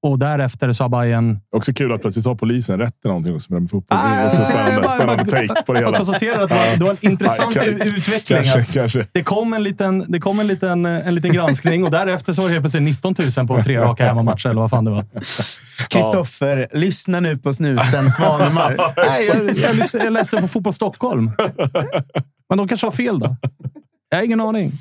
[0.03, 3.53] och därefter så har Bayern Också kul att plötsligt har polisen rätt i någonting också
[3.53, 3.97] med fotboll.
[4.01, 5.97] det är Ah, också spännande, jag bara- spännande take på det Jag hela.
[5.97, 8.43] konstaterar att det var- en intressant Ja, utveckling.
[8.43, 9.07] Kanske, kanske.
[9.11, 12.49] Det kom, en liten, det kom en, liten, en liten granskning och därefter så var
[12.49, 15.05] det helt plötsligt 19 000 på tre raka hemmamatcher, eller vad fan det var.
[15.89, 18.93] Kristoffer, lyssna nu på snuten Svanemar.
[18.97, 21.31] Nej, jag, jag, jag läste på Fotboll Stockholm.
[22.49, 23.35] Men de kanske har fel då.
[24.11, 24.71] Jag har ingen aning.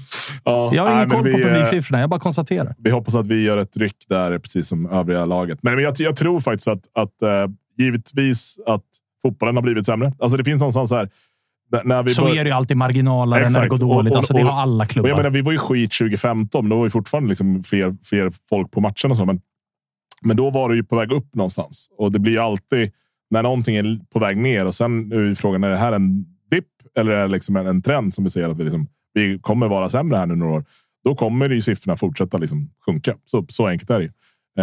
[0.44, 2.00] Ja, Jag har nej, ingen men koll vi, på eh, publiksiffrorna.
[2.00, 2.74] Jag bara konstaterar.
[2.78, 5.58] Vi hoppas att vi gör ett ryck där, precis som övriga laget.
[5.62, 7.46] Men jag, jag tror faktiskt att, att eh,
[7.78, 8.84] givetvis att
[9.22, 10.12] fotbollen har blivit sämre.
[10.18, 11.10] Alltså det finns någonstans här.
[11.84, 14.10] När, vi Så bör- är det ju alltid marginaler när det går dåligt.
[14.10, 15.08] Och- och- alltså, det har alla klubbar.
[15.08, 18.32] jag menar, vi var ju skit 2015, men då var vi fortfarande liksom fler, fler
[18.48, 19.14] folk på matcherna.
[19.14, 19.40] Så, men,
[20.22, 21.88] men då var det ju på väg upp någonstans.
[21.98, 22.90] Och det blir ju alltid
[23.30, 26.24] när någonting är på väg ner och sen är ju frågan, är det här en
[26.50, 26.66] dipp
[26.98, 29.68] eller är det liksom en, en trend som vi ser att vi, liksom, vi kommer
[29.68, 30.64] vara sämre här nu några år?
[31.04, 33.14] Då kommer ju siffrorna fortsätta liksom sjunka.
[33.24, 34.04] Så, så enkelt är det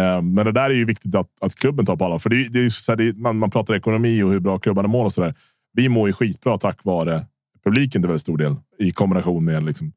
[0.00, 2.18] eh, Men det där är ju viktigt att, att klubben tar på allvar.
[2.18, 4.40] För det, är- det är ju så här, det man, man pratar ekonomi och hur
[4.40, 5.34] bra klubbarna mår och så där.
[5.72, 7.26] Vi mår ju skitbra tack vare
[7.64, 9.92] publiken till väldigt stor del i kombination med liksom,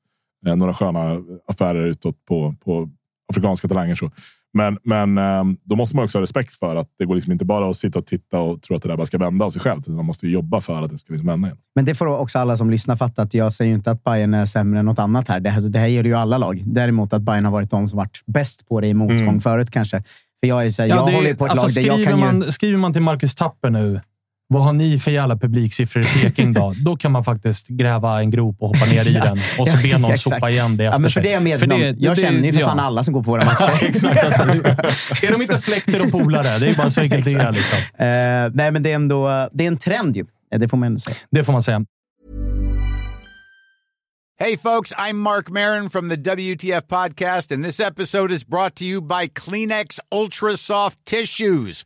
[0.47, 2.89] eh, några sköna affärer utåt på, på
[3.31, 3.95] afrikanska talanger.
[3.95, 4.11] Så.
[4.53, 7.45] Men, men eh, då måste man också ha respekt för att det går liksom inte
[7.45, 9.61] bara att sitta och titta och tro att det där bara ska vända av sig
[9.61, 9.79] själv.
[9.79, 11.57] utan Man måste ju jobba för att det ska liksom vända igen.
[11.75, 14.33] Men det får också alla som lyssnar fatta att jag säger ju inte att Bayern
[14.33, 15.39] är sämre än något annat här.
[15.39, 16.63] Det, här, det här gäller ju alla lag.
[16.65, 19.41] Däremot att Bayern har varit de som varit bäst på det i motgång Mm.
[19.41, 20.03] förut kanske.
[20.39, 21.73] För jag är så här, Ja, jag det är- håller ju på ett alltså, lag
[21.75, 22.25] där jag kan ju...
[22.25, 24.01] man, skriver man till Marcus Tapper nu,
[24.53, 26.73] vad har ni för jävla publiksiffror i Peking då?
[26.85, 29.97] då kan man faktiskt gräva en grop och hoppa ner i den och så be
[29.97, 31.23] någon sopa igen det Ja, efter men för sig.
[31.23, 31.81] det är jag medveten om.
[31.81, 32.67] Jag det- känner ju för ja.
[32.67, 33.83] fan alla som går på våra matcher.
[33.85, 34.17] Exakt.
[34.41, 36.59] Alltså, är de inte släkter och polare?
[36.59, 37.51] Det är bara så enkelt det är.
[37.51, 37.77] Liksom.
[37.79, 40.25] Eh, nej, men det är ändå det är en trend ju.
[40.53, 41.15] Eh, Det får man ändå säga.
[41.31, 41.85] Det får man säga.
[44.39, 48.83] Hey, folks, I'm Mark Marin from the WTF Podcast, and this episode is brought to
[48.83, 51.85] you by Kleenex Ultra Soft Tissues,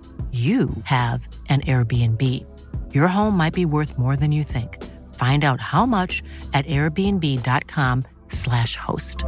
[0.31, 2.21] you have an Airbnb.
[2.93, 4.77] Your home might be worth more than you think.
[5.13, 6.23] Find out how much
[6.53, 9.25] at airbnb.com/slash host.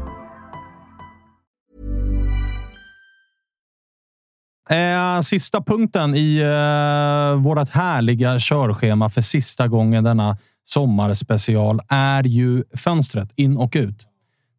[4.69, 12.63] Eh, sista punkten i eh, vårt härliga körschema för sista gången denna sommarspecial är ju
[12.77, 14.07] fönstret in och ut.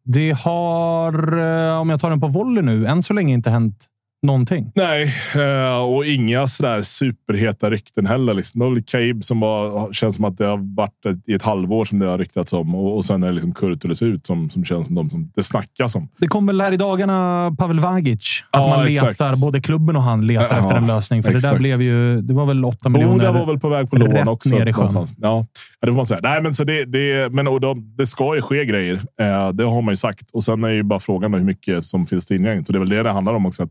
[0.03, 3.87] Det har, eh, om jag tar den på volley nu, än så länge inte hänt
[4.25, 4.71] någonting.
[4.75, 8.33] Nej, eh, och inga sådär superheta rykten heller.
[8.33, 8.59] Liksom.
[8.59, 11.85] Det var Cabe som var, känns som att det har varit ett, i ett halvår
[11.85, 14.65] som det har ryktats om och, och sen är det liksom Kurtulus ut som, som
[14.65, 16.09] känns som de som det snackas om.
[16.17, 18.43] Det kom väl här i dagarna Pavel Vagic.
[18.51, 19.19] Att Ja, man exakt.
[19.19, 21.23] letar, både klubben och han letar Ja, efter en lösning.
[21.23, 21.59] För det där exakt.
[21.59, 23.13] blev ju, det var väl 8 miljoner.
[23.13, 24.55] Boda var väl på väg på lån också.
[24.55, 25.05] ner i sjön.
[25.21, 25.45] Ja,
[25.81, 26.19] det får man säga.
[26.23, 28.95] Nej, men så det, det, men, och de, det ska ju ske grejer.
[29.21, 30.31] Eh, det har man ju sagt.
[30.33, 32.67] Och sen är ju bara frågan hur mycket som finns tillgängligt.
[32.69, 33.63] Och det är väl det det handlar om också.
[33.63, 33.69] Att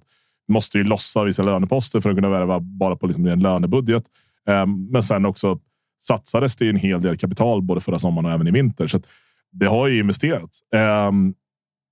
[0.49, 4.05] måste ju lossa vissa löneposter för att kunna värva bara på liksom en lönebudget.
[4.49, 5.59] Ehm, men sen också
[6.03, 8.87] satsades det en hel del kapital både förra sommaren och även i vinter.
[8.87, 9.07] Så att
[9.53, 10.61] det har ju investerats.
[10.75, 11.35] Ehm,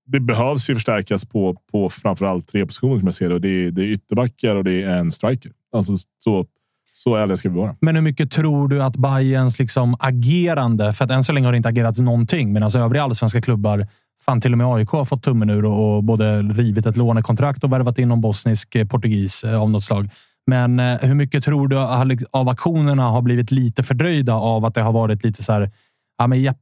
[0.07, 3.35] det behövs ju förstärkas på, på framförallt tre positioner som jag ser det.
[3.35, 5.53] Och det, är, det är ytterbackar och det är en striker.
[5.73, 6.47] Alltså, så,
[6.93, 7.77] så ärliga ska vi vara.
[7.81, 11.53] Men hur mycket tror du att Bayerns liksom agerande, för att än så länge har
[11.53, 13.87] det inte agerats någonting, medan alltså övriga allsvenska klubbar,
[14.25, 17.73] fan till och med AIK har fått tummen ur och, både rivit ett lånekontrakt och
[17.73, 20.11] värvat in någon bosnisk eh, portugis eh, av något slag.
[20.47, 24.65] Men eh, hur mycket tror du har lik- av aktionerna har blivit lite fördröjda av
[24.65, 25.71] att det har varit lite så här,
[26.19, 26.55] ja, men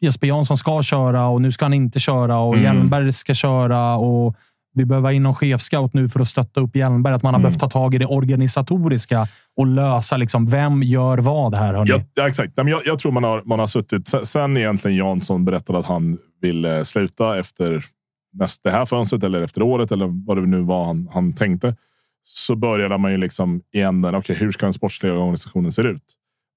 [0.00, 2.64] Jesper Jansson ska köra och nu ska han inte köra och Mm.
[2.64, 4.36] Hjelmberg ska köra och
[4.74, 7.14] vi behöver in någon chefscout nu för att stötta upp Hjelmberg.
[7.14, 11.58] Att man har behövt ta tag i det organisatoriska och lösa liksom, vem gör vad
[11.58, 11.74] här.
[11.74, 12.04] Hörni?
[12.14, 12.52] Ja, exakt.
[12.56, 14.08] Nej, men jag, jag tror man har, man har suttit...
[14.08, 17.84] Sen, egentligen Jansson berättade att han vill eh, sluta efter
[18.32, 21.76] nästa, det här fönstret eller efter året eller vad det nu var han, han tänkte.
[22.22, 24.14] Så började man ju liksom i änden.
[24.14, 26.02] Okej, hur ska den sportsliga organisationen se ut?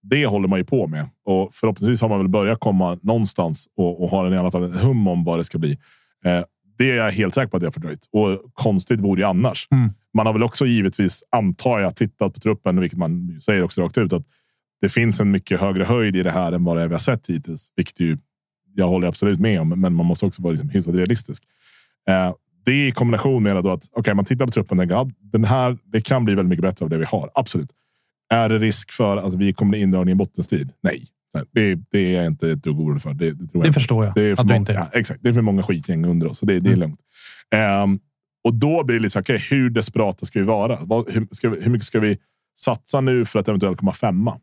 [0.04, 4.04] Det håller man ju på med och förhoppningsvis har man väl börjat komma någonstans och,
[4.04, 5.78] och har en, i alla fall en hum om vad det ska bli.
[6.26, 6.44] Eh,
[6.82, 9.68] det är jag helt säker på att har fördröjt och konstigt vore det annars.
[9.72, 9.90] Mm.
[10.14, 13.98] Man har väl också givetvis, antar jag, tittat på truppen, vilket man säger också rakt
[13.98, 14.24] ut, att
[14.82, 17.00] det finns en mycket högre höjd i det här än vad det är vi har
[17.00, 17.72] sett hittills.
[17.76, 18.18] Vilket ju,
[18.76, 21.44] jag håller absolut med om, men man måste också vara liksom hyfsat realistisk.
[22.10, 22.34] Eh,
[22.66, 26.02] det i kombination med att okay, man tittar på truppen och tänker den här, det
[26.02, 27.30] kan bli väldigt mycket bättre av det vi har.
[27.34, 27.70] Absolut.
[28.30, 30.72] Är det risk för att vi kommer in i bottenstrid?
[30.84, 31.06] Nej,
[31.38, 33.14] här, det, det är jag inte ett dugg orolig för.
[33.14, 35.24] Det, det, tror jag Det förstår jag Det är för många, ja, exakt.
[35.24, 36.80] Det är för många skitgäng under oss, så det, det är Mm.
[36.80, 37.00] lugnt.
[37.56, 38.00] Ehm,
[38.44, 40.78] och då blir det lite så här, okej, hur desperata ska vi vara?
[40.82, 42.18] Vad, hur, ska vi, hur mycket ska vi
[42.60, 44.40] satsa nu för att eventuellt komma femma?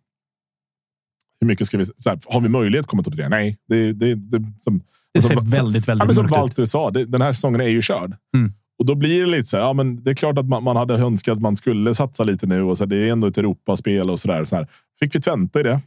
[1.41, 1.85] Hur mycket ska vi...
[2.07, 3.29] Här, har vi möjlighet att komma topp tre?
[3.29, 4.81] Nej, det, det, det, som,
[5.15, 6.31] Det ser som- väldigt, Ja, väldigt men som ut.
[6.33, 8.17] Walter sa, det, den här säsongen är ju körd.
[8.37, 8.53] Mm.
[8.79, 10.77] Och då blir det lite så här, ja, men det är klart att man, man
[10.77, 13.39] hade önskat att man skulle satsa lite nu och så här, det är ändå ett
[13.39, 14.45] Europaspel och så där.
[14.45, 14.67] Så här.
[15.01, 15.81] Fick vi Twente i det?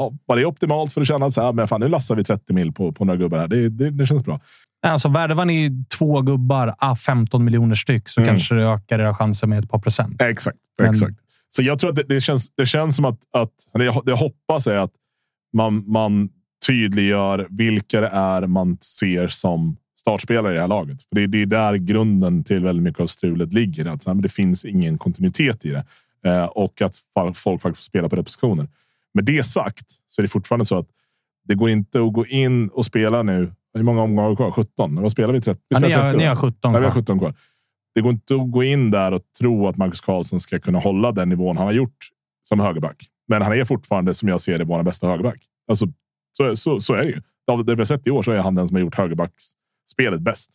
[0.00, 2.24] Ja, var det optimalt för att känna att så här, men fan, nu lassar vi
[2.24, 3.48] 30 mil på, på några gubbar här.
[3.48, 4.40] Det, det, det känns bra.
[4.86, 8.28] Alltså, värvar ni två gubbar, ah, 15 miljoner styck, så Mm.
[8.34, 10.22] kanske det ökar era chanser med ett par procent.
[10.22, 11.14] Exakt, Men- exakt.
[11.50, 12.50] Så jag tror att det, det känns.
[12.56, 14.92] Det känns som att, att det jag hoppas är att
[15.52, 16.28] man, man
[16.66, 21.02] tydliggör vilka det är man ser som startspelare i det här laget.
[21.02, 23.86] För det, är- det är där grunden till väldigt mycket av strulet ligger.
[23.86, 25.84] Att det finns ingen kontinuitet i det
[26.30, 26.96] eh, och att
[27.36, 28.68] folk faktiskt får spela på rätt positioner.
[29.14, 30.88] Med det sagt så är det fortfarande så att
[31.48, 33.52] det går inte att gå in och spela nu.
[33.74, 34.50] Hur många omgångar har vi kvar?
[34.50, 35.02] 17?
[35.02, 35.40] Vad spelar vi?
[35.40, 35.60] 30?
[35.68, 37.02] Vi Ja, ni, spelar har, 30, ni har 17 Nej, vi har kvar.
[37.02, 37.34] 17 kvar.
[37.94, 41.12] Det går inte att gå in där och tro att Marcus Karlsson ska kunna hålla
[41.12, 42.08] den nivån han har gjort
[42.42, 42.96] som högerback.
[43.28, 45.40] Men han är fortfarande, som jag ser det, vår bästa högerback.
[45.68, 45.86] Alltså,
[46.36, 47.20] så, så, så är det ju.
[47.52, 50.20] Av det vi har sett i år så är han den som har gjort högerbacks-spelet
[50.20, 50.50] bäst.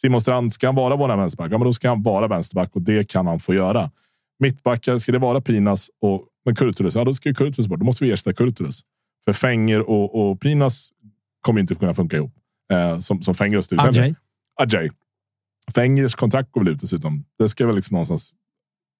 [0.00, 1.52] Simon Strand, ska han vara vår vänsterback?
[1.52, 3.90] Ja, men då ska han vara vänsterback och det kan han få göra.
[4.38, 6.94] Mittbackar, ska det vara Pinas och men Kurtulus?
[6.94, 7.78] Ja, då ska ju Kurtulus bort.
[7.78, 8.80] Då måste vi ersätta Kurtulus.
[9.24, 10.90] För Fenger och, och Pinas
[11.40, 12.34] kommer inte kunna funka ihop.
[12.72, 13.88] Eh, som, som Fenger och Studier.
[13.88, 14.14] Ajay.
[14.60, 14.90] Ajay.
[15.74, 17.24] Fengers kontrakt går väl ut dessutom.
[17.38, 18.34] Det ska väl liksom någonstans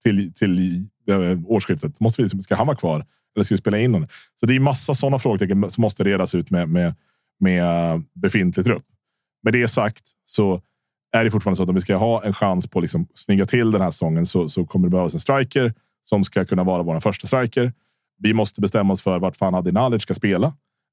[0.04, 0.76] till, till
[1.08, 2.00] eh, årsskiftet.
[2.00, 3.06] Måste vi, ska han vara kvar?
[3.36, 4.08] Eller ska vi spela in honom?
[4.40, 6.94] Så det är massa sådana frågetecken som måste redas ut med, med,
[7.40, 8.84] med befintlig trupp.
[9.42, 10.62] Med det sagt så
[11.12, 13.46] är det fortfarande så att om vi ska ha en chans på att liksom snygga
[13.46, 15.74] till den här säsongen så, så kommer det behövas en striker
[16.04, 17.72] som ska kunna vara vår första striker.
[18.18, 20.46] Vi måste bestämma oss för vart fan Adinalic ska spela.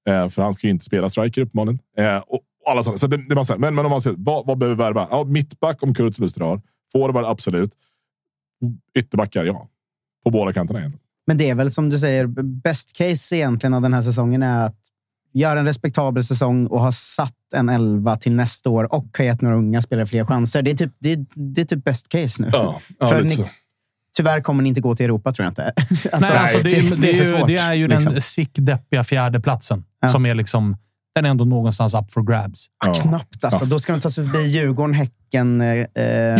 [0.08, 1.80] Eh, för han ska ju inte spela striker uppenbarligen.
[1.98, 2.98] Eh, och, och alla sådana.
[2.98, 5.08] Så det, det man men, men om man säger, vad, vad behöver vi värva?
[5.12, 6.62] Ja, mittback om Kurtulus drar.
[6.92, 7.72] Forward absolut.
[8.98, 9.68] Ytterbackar, ja.
[10.24, 11.06] På båda kanterna egentligen.
[11.28, 14.66] Men det är väl som du säger, best case egentligen av den här säsongen är
[14.66, 14.80] att
[15.34, 19.42] göra en respektabel säsong och ha satt en elva till nästa år och ha gett
[19.42, 20.62] några unga spelare fler chanser.
[20.62, 22.50] Det är typ, det är, det är typ best case nu.
[22.54, 23.50] Ja, ja, För lite ni, så.
[24.18, 25.64] Tyvärr kommer ni inte gå till Europa, tror jag inte.
[25.90, 28.14] Alltså, Nej, alltså, det, är- det, är ju, svårt, det är ju liksom.
[28.14, 30.08] den sick deppiga fjärdeplatsen Ja.
[30.08, 30.78] som är liksom...
[31.16, 32.66] Den är ändå någonstans up for grabs.
[32.86, 33.66] Ja, Knappt alltså.
[33.66, 35.86] Då ska de ta sig förbi Djurgården, Häcken, eh,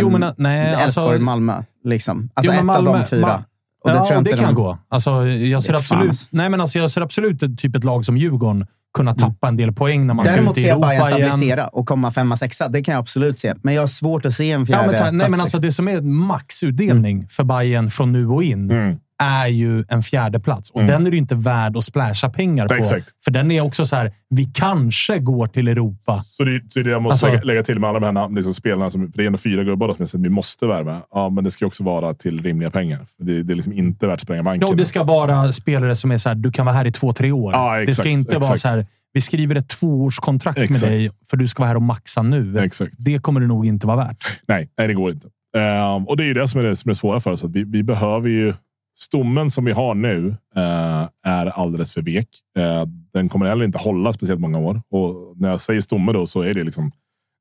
[0.00, 0.82] Jo, men nej, Elfsborg,
[1.14, 1.62] alltså- Malmö.
[1.84, 2.30] Liksom.
[2.34, 3.26] Alltså Jo, ett men av Malmö- de fyra.
[3.26, 3.42] Ma-
[3.84, 4.54] och det ja, tror jag det kan de...
[4.54, 4.78] gå.
[4.88, 8.16] Alltså, jag, ser absolut, nej, men alltså, jag ser absolut ett, typ ett lag som
[8.16, 8.66] Djurgården
[8.96, 11.18] kunna tappa en del poäng när man Däremot ska ut i ser jag Europa Bayern
[11.18, 11.30] igen.
[11.32, 12.68] stabilisera och komma femma, sexa.
[12.68, 13.54] Det kan jag absolut se.
[13.62, 15.58] Men jag har svårt att se en fjärde Ja, men så här, nej, men alltså,
[15.58, 15.62] liksom.
[15.62, 18.96] det som är maxutdelning för Bayern från nu och in Mm.
[19.22, 20.90] Är ju en fjärde plats och Mm.
[20.92, 22.74] den är du inte värd att splasha pengar på.
[22.74, 23.06] Exakt.
[23.24, 26.14] För den är också så här, vi kanske går till Europa.
[26.14, 28.54] Så det, så det jag måste Alltså- lägga, till med alla de här namn- liksom,
[28.54, 28.90] spelarna.
[28.90, 31.00] Som, det är ändå fyra gubbar att vi måste värva.
[31.10, 32.98] Ja, men det ska också vara till rimliga pengar.
[33.18, 34.68] Det, det är liksom inte värt att spränga banken.
[34.68, 37.12] Ja, det ska vara spelare som är så här, du kan vara här i två,
[37.12, 37.52] tre år.
[37.52, 38.60] Ja, det exakt, ska inte vara exakt.
[38.60, 40.82] så här, vi skriver ett tvåårskontrakt med Exakt.
[40.82, 42.58] dig för du ska vara här och maxa nu.
[42.58, 42.94] Exakt.
[42.98, 44.24] Det kommer det nog inte vara värt.
[44.48, 45.28] Nej, nej, det går inte.
[45.56, 47.44] Ehm, och det är ju det som är det, som är det svåra för oss.
[47.44, 48.54] Att vi, vi behöver ju...
[48.98, 52.28] Stommen som vi har nu eh, är alldeles för vek.
[52.58, 54.82] Eh, den kommer heller inte hålla speciellt många år.
[54.90, 56.90] Och när jag säger stomme då så är det liksom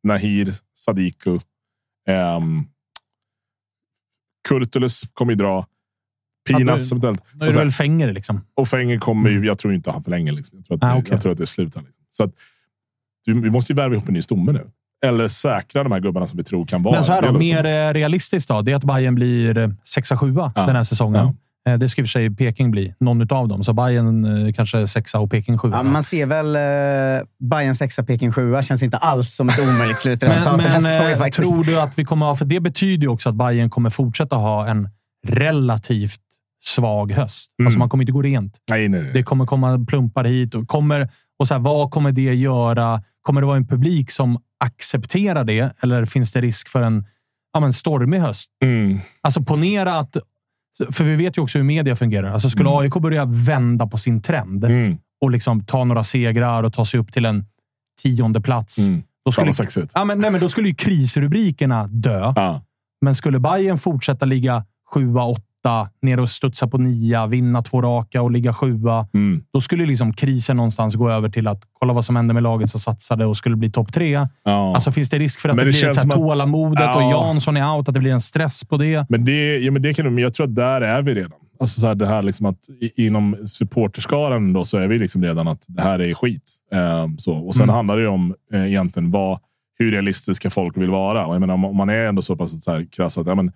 [0.04, 1.40] Nahir, Sadiku.
[2.08, 2.64] ehm,
[4.50, 5.66] Kurtulus kommer ju dra.
[6.50, 7.24] Pinas Ja, eventuellt.
[7.34, 8.42] Nu är Och det väl Fenger liksom.
[8.56, 10.32] Och Fenger kommer ju, jag tror inte han förlänger.
[10.32, 10.58] Liksom.
[10.58, 11.12] Jag, tror att det, Ah, okej.
[11.12, 11.82] jag tror att det slutar.
[11.82, 12.06] Liksom.
[12.10, 12.32] Så att,
[13.26, 14.70] vi, måste ju värva ihop en ny stomme nu.
[15.06, 17.66] Eller säkra de här gubbarna som vi tror kan vara Men så här då, mer
[17.66, 20.66] eh, realistiskt då, det är att Bayern blir eh, sexa, sjua Ja.
[20.66, 21.22] den här säsongen.
[21.26, 21.32] Eh,
[21.80, 23.64] Det ska i och för sig Peking bli, någon av dem.
[23.64, 25.78] Så Bayern eh, kanske sexa och Peking sjua.
[25.78, 28.64] Ja, man ser väl eh, Bayern sexa, Peking sjua.
[28.64, 32.26] Känns inte alls som ett omöjligt slutresultat Men, men eh, tror du att vi kommer
[32.26, 32.36] ha...
[32.36, 34.90] För det betyder ju också att Bayern kommer fortsätta ha en
[35.28, 36.22] relativt
[36.64, 37.50] svag höst.
[37.60, 37.68] Mm.
[37.68, 38.58] Alltså man kommer inte gå rent.
[38.70, 39.12] Nej, nej, nej.
[39.14, 40.56] Det kommer komma plumpar hit.
[40.56, 41.10] Och, kommer,
[41.40, 43.04] och så här, vad kommer det göra?
[43.22, 45.74] Kommer det vara en publik som accepterar det?
[45.82, 47.06] Eller finns det risk för en
[47.54, 48.50] ja, men stormig höst?
[48.64, 49.00] Mm.
[49.22, 50.18] Alltså ponera att...
[50.92, 52.32] För vi vet ju också hur media fungerar.
[52.34, 52.80] Alltså skulle Mm.
[52.82, 54.98] AIK börja vända på sin trend Mm.
[55.22, 57.46] och liksom ta några segrar och ta sig upp till en
[58.02, 58.78] tionde plats.
[58.78, 59.04] Mm.
[59.26, 59.92] Då, skulle, sexigt.
[59.96, 62.34] ja, men, nej, men då skulle ju krisrubrikerna dö.
[62.36, 62.62] Ja.
[63.02, 65.42] Men skulle Bayern fortsätta ligga sjua, åtta,
[66.02, 69.08] ner och studsa på nia, vinna två raka och ligga sjua.
[69.14, 69.44] Mm.
[69.54, 72.70] Då skulle liksom krisen någonstans gå över till att kolla vad som hände med laget
[72.70, 74.28] som satsade och skulle bli topp tre.
[74.44, 74.76] Ja.
[74.76, 76.96] Alltså finns det risk för att Men det, det blir ett så här att- tålamodet
[76.96, 77.28] och Ja.
[77.28, 79.06] Jansson är out, att det blir en stress på det.
[79.10, 81.32] men, det, ja, men det kan men jag tror att där är vi redan.
[81.60, 82.60] Alltså så här, det här liksom att
[82.96, 86.58] inom supporterskaran då så är vi liksom redan att det här är skit.
[86.74, 87.34] Ehm, så.
[87.34, 87.76] Och sen Mm.
[87.76, 89.40] handlar det om eh, egentligen vad,
[89.80, 91.26] hur realistiska folk vill vara.
[91.26, 93.36] Och jag menar, om, om man är ändå så pass så här krass att ja,
[93.36, 93.52] men,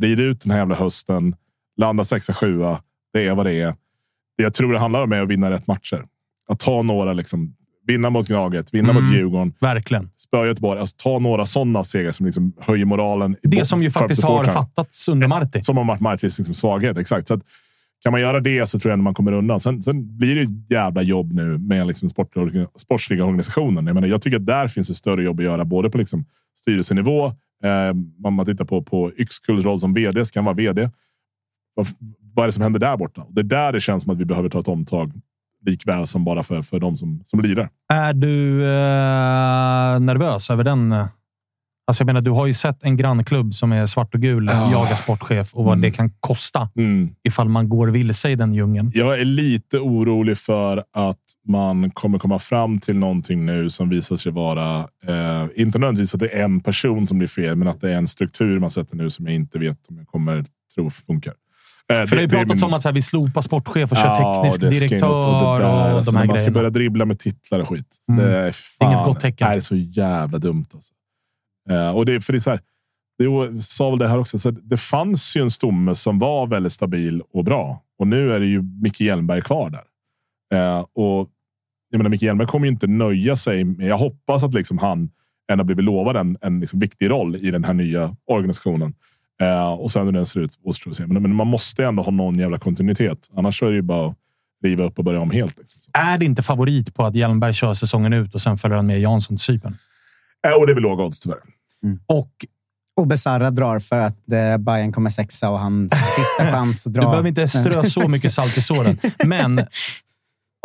[0.00, 1.34] rid ut den här jävla hösten,
[1.76, 2.80] landa sexa, sjua.
[3.12, 3.74] Det är vad det är.
[4.36, 6.04] Det jag tror det handlar om är att vinna rätt matcher.
[6.48, 7.54] Att ta några, liksom,
[7.86, 9.04] vinna mot Gnaget, vinna Mm.
[9.04, 10.10] mot Djurgården, Verkligen.
[10.16, 10.80] spöa Göteborg.
[10.80, 13.36] Alltså, ta några sådana segrar som liksom höjer moralen.
[13.42, 15.62] Det som ju faktiskt har fattats under Marti.
[15.62, 16.96] Som har varit Martins liksom svaghet.
[16.98, 17.28] Exakt.
[17.28, 17.40] Så att,
[18.02, 19.60] kan man göra det så tror jag ändå man kommer undan.
[19.60, 22.32] Sen, sen blir det ett jävla jobb nu med liksom sport,
[22.76, 23.86] sportsliga organisationen.
[23.86, 26.24] Jag, menar, jag tycker att där finns ett större jobb att göra, både på liksom
[26.60, 27.32] styrelsenivå.
[27.64, 27.90] Eh,
[28.24, 30.90] om man tittar på, på Yxkulls roll som vd, ska han vara vd?
[31.74, 31.86] Vad,
[32.34, 33.26] vad är det som händer där borta?
[33.30, 35.12] Det är där det känns som att vi behöver ta ett omtag.
[35.66, 37.70] Likväl som bara för, för de som, som lirar.
[37.92, 40.92] Är du eh, nervös över den?
[40.92, 41.06] Eh,
[41.90, 44.72] Alltså jag menar, du har ju sett en grannklubb som är svart och gul Ja.
[44.72, 45.80] jaga sportchef och vad Mm.
[45.82, 47.10] det kan kosta Mm.
[47.24, 48.90] ifall man går vilse i den djungeln.
[48.94, 51.16] Jag är lite orolig för att
[51.48, 56.20] man kommer komma fram till någonting nu som visar sig vara, eh, inte nödvändigtvis att
[56.20, 58.96] det är en person som blir fel, men att det är en struktur man sätter
[58.96, 61.32] nu som jag inte vet om jag kommer tro funkar.
[61.92, 63.90] Eh, För det har ju är pratats min- om att så här, vi slopar sportchef
[63.92, 66.50] och kör Ja, teknisk det direktör och, det där, alltså, de här när Man ska
[66.50, 67.96] börja dribbla med titlar och skit.
[68.08, 68.24] Mm.
[68.24, 69.48] Det är, fan, Inget gott tecken.
[69.50, 70.64] Det är så jävla dumt.
[70.74, 70.92] Alltså.
[71.70, 72.60] Eh, och det, för det är så här,
[73.18, 74.38] det sa väl det här också.
[74.38, 77.82] Så det fanns ju en stomme som var väldigt stabil och bra.
[77.98, 79.84] Och nu är det ju Micke Hjelmberg kvar där.
[80.54, 81.28] Eh, och
[81.90, 83.64] jag menar, Micke Hjelmberg kommer ju inte nöja sig.
[83.64, 85.10] Med, jag hoppas att liksom han
[85.52, 88.94] ändå blivit lovad en, en liksom viktig roll i den här nya organisationen.
[89.40, 90.58] Eh, och sen hur den ser ut.
[90.98, 93.28] Men, men man måste ändå ha någon jävla kontinuitet.
[93.36, 94.16] Annars är det ju bara att
[94.64, 95.58] riva upp och börja om helt.
[95.58, 95.92] Liksom.
[95.92, 99.00] Är det inte favorit på att Hjelmberg kör säsongen ut och sen följer han med
[99.00, 99.74] Jansson till Cypern?
[100.46, 101.38] Eh, och det är väl låga odds tyvärr.
[102.06, 102.30] Och
[102.96, 107.02] Och Besara drar för att eh, Bayern kommer sexa och hans sista chans att dra.
[107.02, 108.98] Du behöver inte strö så mycket salt i såren.
[109.24, 109.60] Men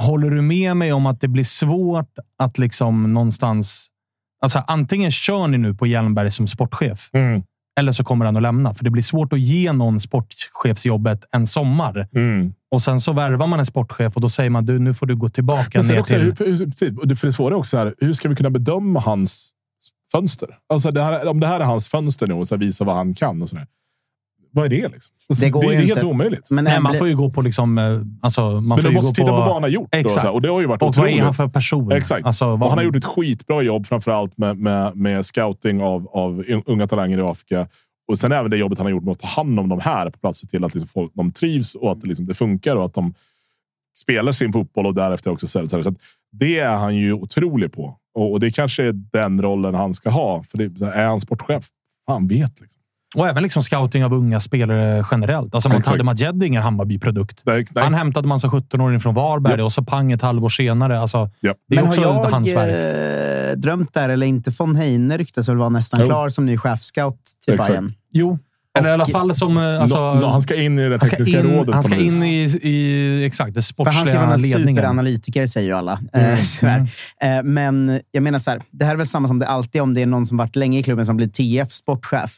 [0.01, 3.87] håller du med mig om att det blir svårt att liksom någonstans...
[4.41, 7.43] Alltså, antingen kör ni nu på Hjelmberg som sportchef, Mm.
[7.79, 8.73] eller så kommer han att lämna.
[8.73, 12.07] För det blir svårt att ge någon sportchefsjobbet en sommar.
[12.15, 12.53] Mm.
[12.71, 15.15] Och sen så värvar man en sportchef och då säger man du, nu får du
[15.15, 16.15] gå tillbaka Men sen ner också,
[16.75, 16.97] till...
[16.99, 19.51] och det, för det svåra är också här, hur ska vi kunna bedöma hans
[20.17, 20.57] fönster?
[20.69, 23.13] Alltså det här, om det här är hans fönster nu och så visa vad han
[23.13, 23.67] kan och sådär.
[24.51, 24.87] Vad är det?
[24.87, 25.15] Liksom?
[25.29, 26.05] Alltså, Det går det är ju helt inte.
[26.05, 26.51] omöjligt.
[26.51, 27.77] Men Nej, man får ju gå på liksom...
[27.77, 29.89] eh, Alltså, man Men får du måste gå titta på, vad han har gjort.
[29.91, 30.21] Då, Exakt.
[30.23, 31.19] här, och det har ju varit Och vad otroligt.
[31.19, 31.91] är han för person?
[31.91, 32.25] Exakt.
[32.25, 36.43] Alltså, vad han har gjort ett skitbra jobb, framförallt med, med, med scouting av, av
[36.65, 37.67] unga talanger i Afrika.
[38.07, 40.09] Och sen även det jobbet han har gjort med att ta hand om de här
[40.09, 40.39] på plats.
[40.39, 42.93] Se till att liksom folk, de trivs och att det, liksom, det funkar och att
[42.93, 43.13] de
[43.97, 45.71] spelar sin fotboll och därefter också säljs.
[45.71, 45.95] Så att
[46.31, 47.97] det är han ju otrolig på.
[48.15, 50.43] Och, och det kanske är den rollen han ska ha.
[50.43, 51.65] För det, är han sportchef?
[52.05, 52.61] Fan vet.
[52.61, 52.81] Liksom.
[53.15, 55.55] Och även liksom scouting av unga spelare generellt.
[55.55, 55.69] Alltså.
[55.69, 57.41] Montade Majed är ingen Hammarby-produkt.
[57.75, 59.63] Han hämtade massa 17-åring från Varberg Ja.
[59.65, 60.99] och så pang ett halvår senare.
[60.99, 61.53] Alltså, Ja.
[61.69, 63.51] det är Men också har jag hans verk.
[63.51, 64.51] eh, drömt där, eller inte?
[64.59, 66.05] Von Heine ryktas väl vara nästan Jo.
[66.05, 67.69] klar som ny chefscout till Exakt.
[67.69, 67.89] Bayern.
[68.11, 68.39] Jo,
[68.77, 69.57] eller i alla fall som...
[69.57, 71.83] eh, Alltså, Nå- nå- han ska in i det han ska tekniska in, rådet han
[71.83, 74.75] ska in i, i exakt, det För han ska sportsliga vara en ledningen.
[74.75, 75.99] superanalytiker, säger ju alla.
[76.13, 76.87] Eh, sådär.
[77.23, 79.93] Eh, men jag menar så här, det här är väl samma som det alltid om
[79.93, 82.31] det är någon som varit länge i klubben som blir TF sportchef.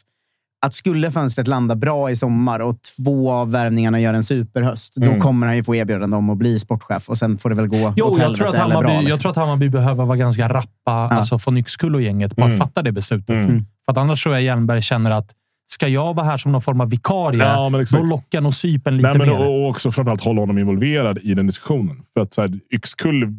[0.66, 5.06] Att skulle fönstret landa bra i sommar och två av värvningarna gör en superhöst, då
[5.06, 5.20] Mm.
[5.20, 7.92] kommer han ju få erbjudande om att bli sportchef och sen får det väl gå
[7.96, 8.90] Jo, åt jag tror, att Hammarby, bra.
[8.92, 9.08] Liksom.
[9.08, 12.52] jag tror att Hammarby behöver vara ganska rappa alltså från Yxkull och gänget på Mm.
[12.52, 13.30] att fatta det beslutet.
[13.30, 13.64] Mm.
[13.84, 15.30] För att annars tror jag Hjelmberg känner att
[15.78, 18.02] ska jag vara här som någon form av vikarie, Ja, men exakt.
[18.02, 19.48] då lockar nog Sypen lite Nej, men mer.
[19.48, 22.02] och också framförallt hålla honom involverad i den diskussionen.
[22.14, 23.34] För att så här, Yxkull,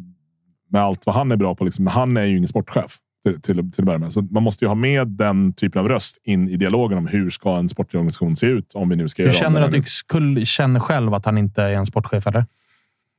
[0.72, 3.42] med allt vad han är bra på, liksom, men han är ju ingen sportchef till,
[3.42, 4.14] till, till att med.
[4.14, 7.30] Så man måste ju ha med den typen av röst in i dialogen om hur
[7.30, 9.74] ska en sportig organisation se ut om vi nu ska Du känner det att.
[9.74, 12.46] Yxkull känner själv att han inte är en sportchef, eller?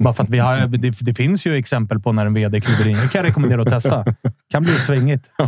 [0.01, 2.89] Bara för att vi har, det, det finns ju exempel på när en vd kliver
[2.89, 2.97] in.
[2.97, 4.05] Det kan jag rekommendera att testa.
[4.51, 5.31] kan bli svängigt.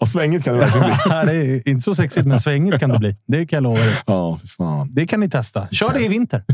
[0.00, 1.32] Ja, svängigt kan det verkligen bli.
[1.34, 3.16] det är inte så sexigt, men svängigt kan det bli.
[3.26, 3.98] Det kan jag lova er.
[4.06, 4.94] Ja, för fan.
[4.94, 5.68] Det kan ni testa.
[5.70, 6.44] Kör det i vinter.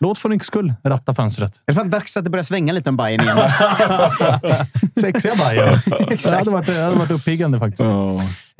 [0.00, 1.52] Låt från Yxkull ratta fönstret.
[1.66, 3.36] Det är fan dags att det börjar svänga lite om Bayern igen.
[5.00, 5.78] Sexiga Bajen.
[6.08, 7.82] det, hade varit, det hade varit uppiggande faktiskt.
[7.82, 8.14] Ja.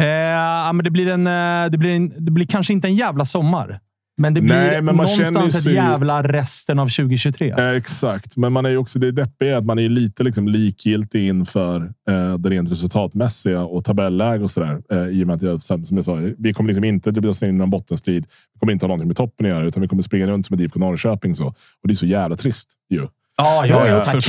[0.04, 3.24] Eh, men det, blir en, eh, det, blir en, det blir kanske inte en jävla
[3.24, 3.80] sommar.
[4.20, 7.50] Men det blir Nej, men man någonstans ett sig- jävla resten av 2023.
[7.58, 10.48] Eh, Exakt, men man är ju också det deppiga är att man är lite liksom
[10.48, 14.80] likgiltig inför eh, det rent resultatmässiga och tabelläge och sådär.
[14.92, 17.42] Eh, I och med att jag, som jag sa, vi kommer liksom inte dribbla oss
[17.42, 18.26] in i någon bottenstrid.
[18.54, 20.54] Vi kommer inte ha någonting med toppen att göra, utan vi kommer springa runt som
[20.54, 21.34] ett IFK Norrköping.
[21.34, 21.46] Så.
[21.46, 23.00] Och det är så jävla trist ju.
[23.40, 23.96] Ja, ja, ja.
[23.96, 24.24] Ja, Tack.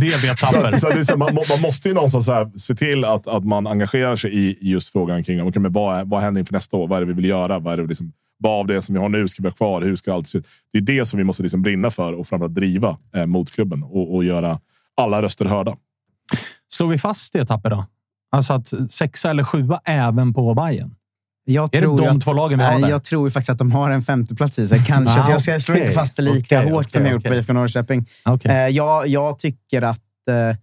[0.00, 0.76] Det tapper.
[0.76, 4.16] så så, man, man måste ju någonstans så här, se till att, att man engagerar
[4.16, 6.88] sig i just frågan kring okay, men vad, vad händer inför nästa år.
[6.88, 7.58] Vad är det vi vill göra?
[7.58, 9.82] Vad, är det liksom, vad av det som vi har nu ska vi ha kvar?
[9.82, 10.46] Hur ska allt se ut?
[10.72, 13.82] Det är det som vi måste liksom brinna för och framförallt driva eh, mot klubben
[13.82, 14.60] och, och göra
[14.96, 15.76] alla röster hörda.
[16.72, 17.86] Slår vi fast det tapper då?
[18.30, 20.95] Alltså att sexa eller sjua även på Bayern.
[21.48, 22.88] Jag Är det tror de ju att, två lagen vi har nej, där?
[22.88, 24.84] Jag tror faktiskt att de har en femteplats i sig.
[24.86, 25.20] Kanske.
[25.20, 27.34] Ah, jag, ska, slår inte fast det lika Okej, hårt som okej, jag gjort på.
[27.34, 28.06] IFK Norrköping.
[28.24, 28.50] Okej.
[28.50, 30.56] Eh, jag, jag tycker att eh,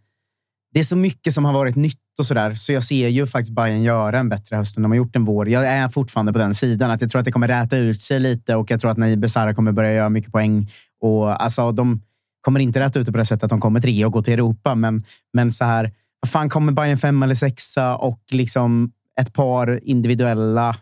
[0.74, 3.56] det är så mycket som har varit nytt och sådär, så jag ser ju faktiskt
[3.56, 5.50] Bayern göra en bättre höst än de har gjort en vår.
[5.50, 6.92] Jag är fortfarande på den sidan.
[6.92, 9.20] att Jag tror att det kommer räta ut sig lite och jag tror att Naib
[9.20, 10.72] Besara kommer börja göra mycket poäng.
[11.02, 12.02] Och, alltså, de
[12.42, 14.34] kommer inte räta ut det på det sättet att de kommer tre och gå till
[14.34, 15.04] Europa, men,
[15.34, 18.92] men så här, vad fan kommer Bayern femma eller sexa och liksom
[19.22, 20.76] ett par individuella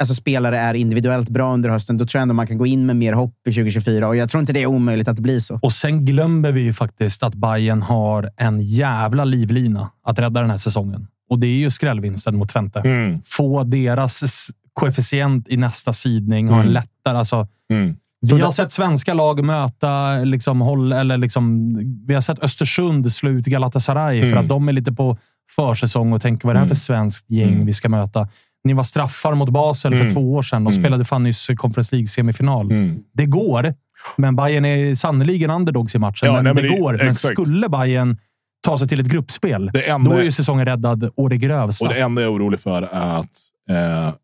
[0.00, 2.86] alltså spelare är individuellt bra under hösten, då tror jag ändå man kan gå in
[2.86, 4.08] med mer hopp i 2024.
[4.08, 5.58] Och jag tror inte det är omöjligt att det blir så.
[5.62, 10.50] Och sen glömmer vi ju faktiskt att Bayern har en jävla livlina att rädda den
[10.50, 11.06] här säsongen.
[11.30, 12.80] Och det är ju skrällvinsten mot Twente.
[12.80, 13.20] Mm.
[13.26, 16.72] Få deras koefficient i nästa sidning, ha en Mm.
[16.72, 17.18] lättare...
[17.18, 17.96] Alltså, Mm.
[18.20, 21.74] vi har sett svenska lag möta, liksom, håll, eller liksom,
[22.06, 24.38] vi har sett Östersund slå ut Galatasaray för Mm.
[24.38, 25.18] att de är lite på
[25.50, 27.66] försäsong och tänker vad är det här för svenskt gäng Mm.
[27.66, 28.28] vi ska möta?
[28.64, 30.14] Ni var straffar mot Basel för Mm.
[30.14, 30.64] två år sedan.
[30.64, 30.82] De Mm.
[30.84, 32.70] spelade fan nyss Conference League-semifinal.
[32.70, 32.98] Mm.
[33.12, 33.74] Det går,
[34.16, 36.26] men Bayern är sannoliken underdogs i matchen.
[36.26, 37.00] Ja, men nej, men det, det- går.
[37.04, 38.16] Men skulle Bayern
[38.60, 41.84] ta sig till ett gruppspel, Det enda- då är ju säsongen räddad å det grövsta.
[41.86, 43.38] Och det enda jag är orolig för är att
[43.70, 44.14] eh,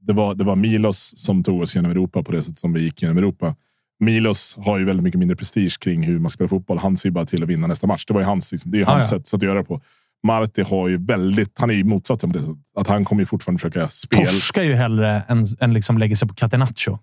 [0.00, 2.80] det, var, det var Milos som tog oss genom Europa på det sätt som vi
[2.82, 3.54] gick genom Europa.
[4.00, 6.78] Milos har ju väldigt mycket mindre prestige kring hur man spelar fotboll.
[6.78, 8.04] Han ser ju bara till att vinna nästa match.
[8.06, 9.18] Det var ju hans, liksom, det är ju Ah, hans ja.
[9.18, 9.80] sätt att göra det på.
[10.24, 12.58] Marti har ju väldigt, han är ju motsatsen på det sättet.
[12.76, 14.24] Att han kommer ju fortfarande försöka spela.
[14.24, 16.98] Torskar ju hellre än, än liksom lägger sig på Catenaccio.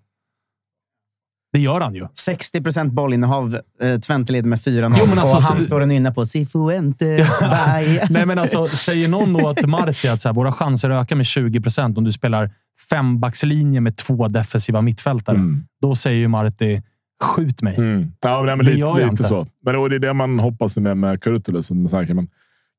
[1.52, 2.06] Det gör han ju.
[2.20, 3.58] 60 procent bollinnehav.
[3.82, 6.26] Eh, Twente leder med 4-0 Jo, men alltså, och han så- står och nynnar på
[6.26, 7.28] Cifuentes.
[8.10, 11.26] Nej, men alltså, säger någon då till Marti att så här, våra chanser ökar med
[11.26, 12.50] 20 procent om du spelar
[12.90, 15.36] fembackslinje med två defensiva mittfältare.
[15.36, 15.64] Mm.
[15.82, 16.82] Då säger ju Marti,
[17.22, 17.76] skjut mig.
[17.76, 18.12] Mm.
[18.20, 19.24] Ja, men, men Det lite, gör jag lite inte.
[19.24, 19.46] så.
[19.64, 21.70] Men då är det det man hoppas med, med Kurtulus.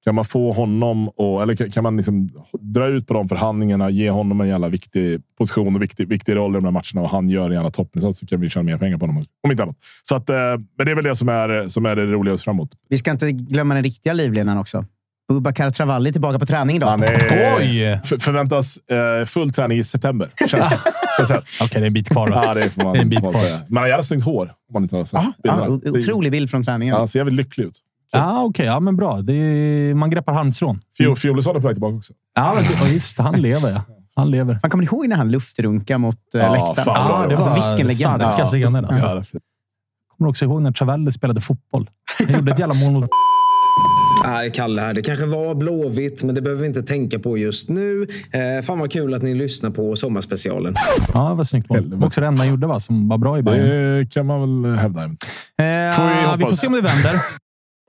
[0.03, 2.29] Kan man, få honom och, eller kan, man liksom
[2.59, 6.51] dra ut på de förhandlingarna, ge honom en jävla viktig position och viktig, viktig roll
[6.51, 8.77] i de här matcherna och han gör en jävla toppinsats så kan vi tjäna mer
[8.77, 9.25] pengar på honom.
[9.43, 9.75] Om inte annat.
[10.03, 10.35] Så att, eh,
[10.77, 12.69] men det är väl det som är, som är det roliga framåt.
[12.89, 14.85] Vi ska inte glömma den riktiga livlinan också.
[15.29, 16.87] Bubakar Travalli tillbaka på träning idag.
[16.87, 17.99] Han är, Oj!
[18.19, 20.29] förväntas eh, full träning i september.
[20.47, 20.73] Känns.
[21.61, 22.33] Okej, det är en bit kvar då.
[22.33, 23.33] ja, det får man, Det är en bit kvar.
[23.33, 23.57] säga.
[23.67, 24.43] Men han har jävla snyggt hår.
[24.43, 26.93] Om man inte har sett Det är- otrolig bild från träningen.
[26.93, 27.79] Ja, Han ser jävligt lycklig ut.
[28.13, 28.65] Ja, okej.
[28.65, 29.21] ja, men bra.
[29.21, 30.79] Det är, man greppar handstrån.
[30.97, 32.13] Fio- Fiolesson är på väg tillbaka också.
[32.35, 33.17] Ja, men just.
[33.17, 33.81] Han lever, ja.
[34.15, 34.59] Han lever.
[34.63, 36.75] Man kommer ni ihåg när han luftrunkade mot äh, Ja, läktaren?
[36.75, 37.49] fan, bra Ja, det var.
[37.49, 38.33] Alltså, vilken legend.
[38.33, 38.83] starka scener.
[38.83, 39.03] Alltså.
[39.33, 39.39] Ja,
[40.17, 41.89] kommer också ihåg när Travelli spelade fotboll.
[42.27, 43.09] Han gjorde ett jävla mål mot...
[44.25, 44.93] Nej, Kalle här.
[44.93, 48.07] Det kanske var blåvitt, men det behöver vi inte tänka på just nu.
[48.31, 50.75] Eh, fan vad kul att ni lyssnar på sommarspecialen.
[51.13, 51.89] Ja, det var snyggt mål.
[51.89, 52.79] Det var också det enda han gjorde, va?
[52.79, 53.65] Som var bra i Bayern.
[53.99, 55.03] Det kan man väl hävda.
[55.03, 55.09] Eh,
[55.95, 57.11] får vi vi, får se om det vänder.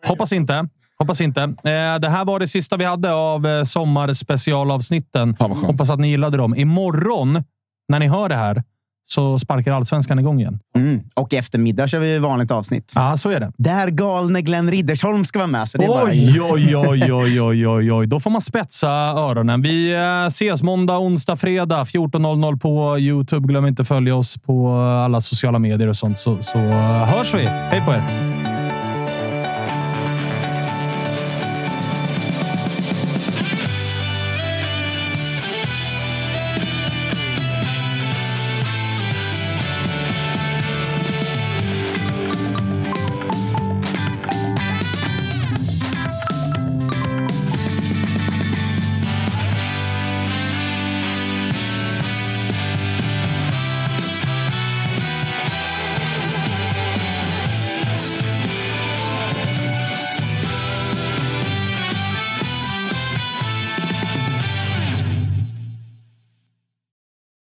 [0.07, 0.69] Hoppas inte.
[0.99, 1.43] Hoppas inte.
[1.43, 5.37] Eh, det här var det sista vi hade av eh, sommarspecialavsnitten.
[5.39, 6.55] Hoppas att ni gillade dem.
[6.57, 7.45] Imorgon,
[7.89, 8.63] när ni hör det här,
[9.07, 10.59] så sparkar allsvenskan igång igen.
[10.77, 11.01] Mm.
[11.15, 12.93] Och eftermiddag kör vi vanligt avsnitt.
[12.97, 13.53] Ja, så är det.
[13.59, 15.69] Där galne Glenn Riddersholm ska vara med.
[15.69, 16.05] Så det är bara...
[16.05, 18.07] Oj, oj, oj, oj, oj, oj, oj.
[18.07, 19.63] Då får man spetsa öronen.
[19.63, 23.49] Vi eh, ses måndag, onsdag, fredag 14.00 på Youtube.
[23.49, 27.43] Glöm inte att följa oss på alla sociala medier och sånt, så, så hörs vi.
[27.45, 28.34] Hej på er!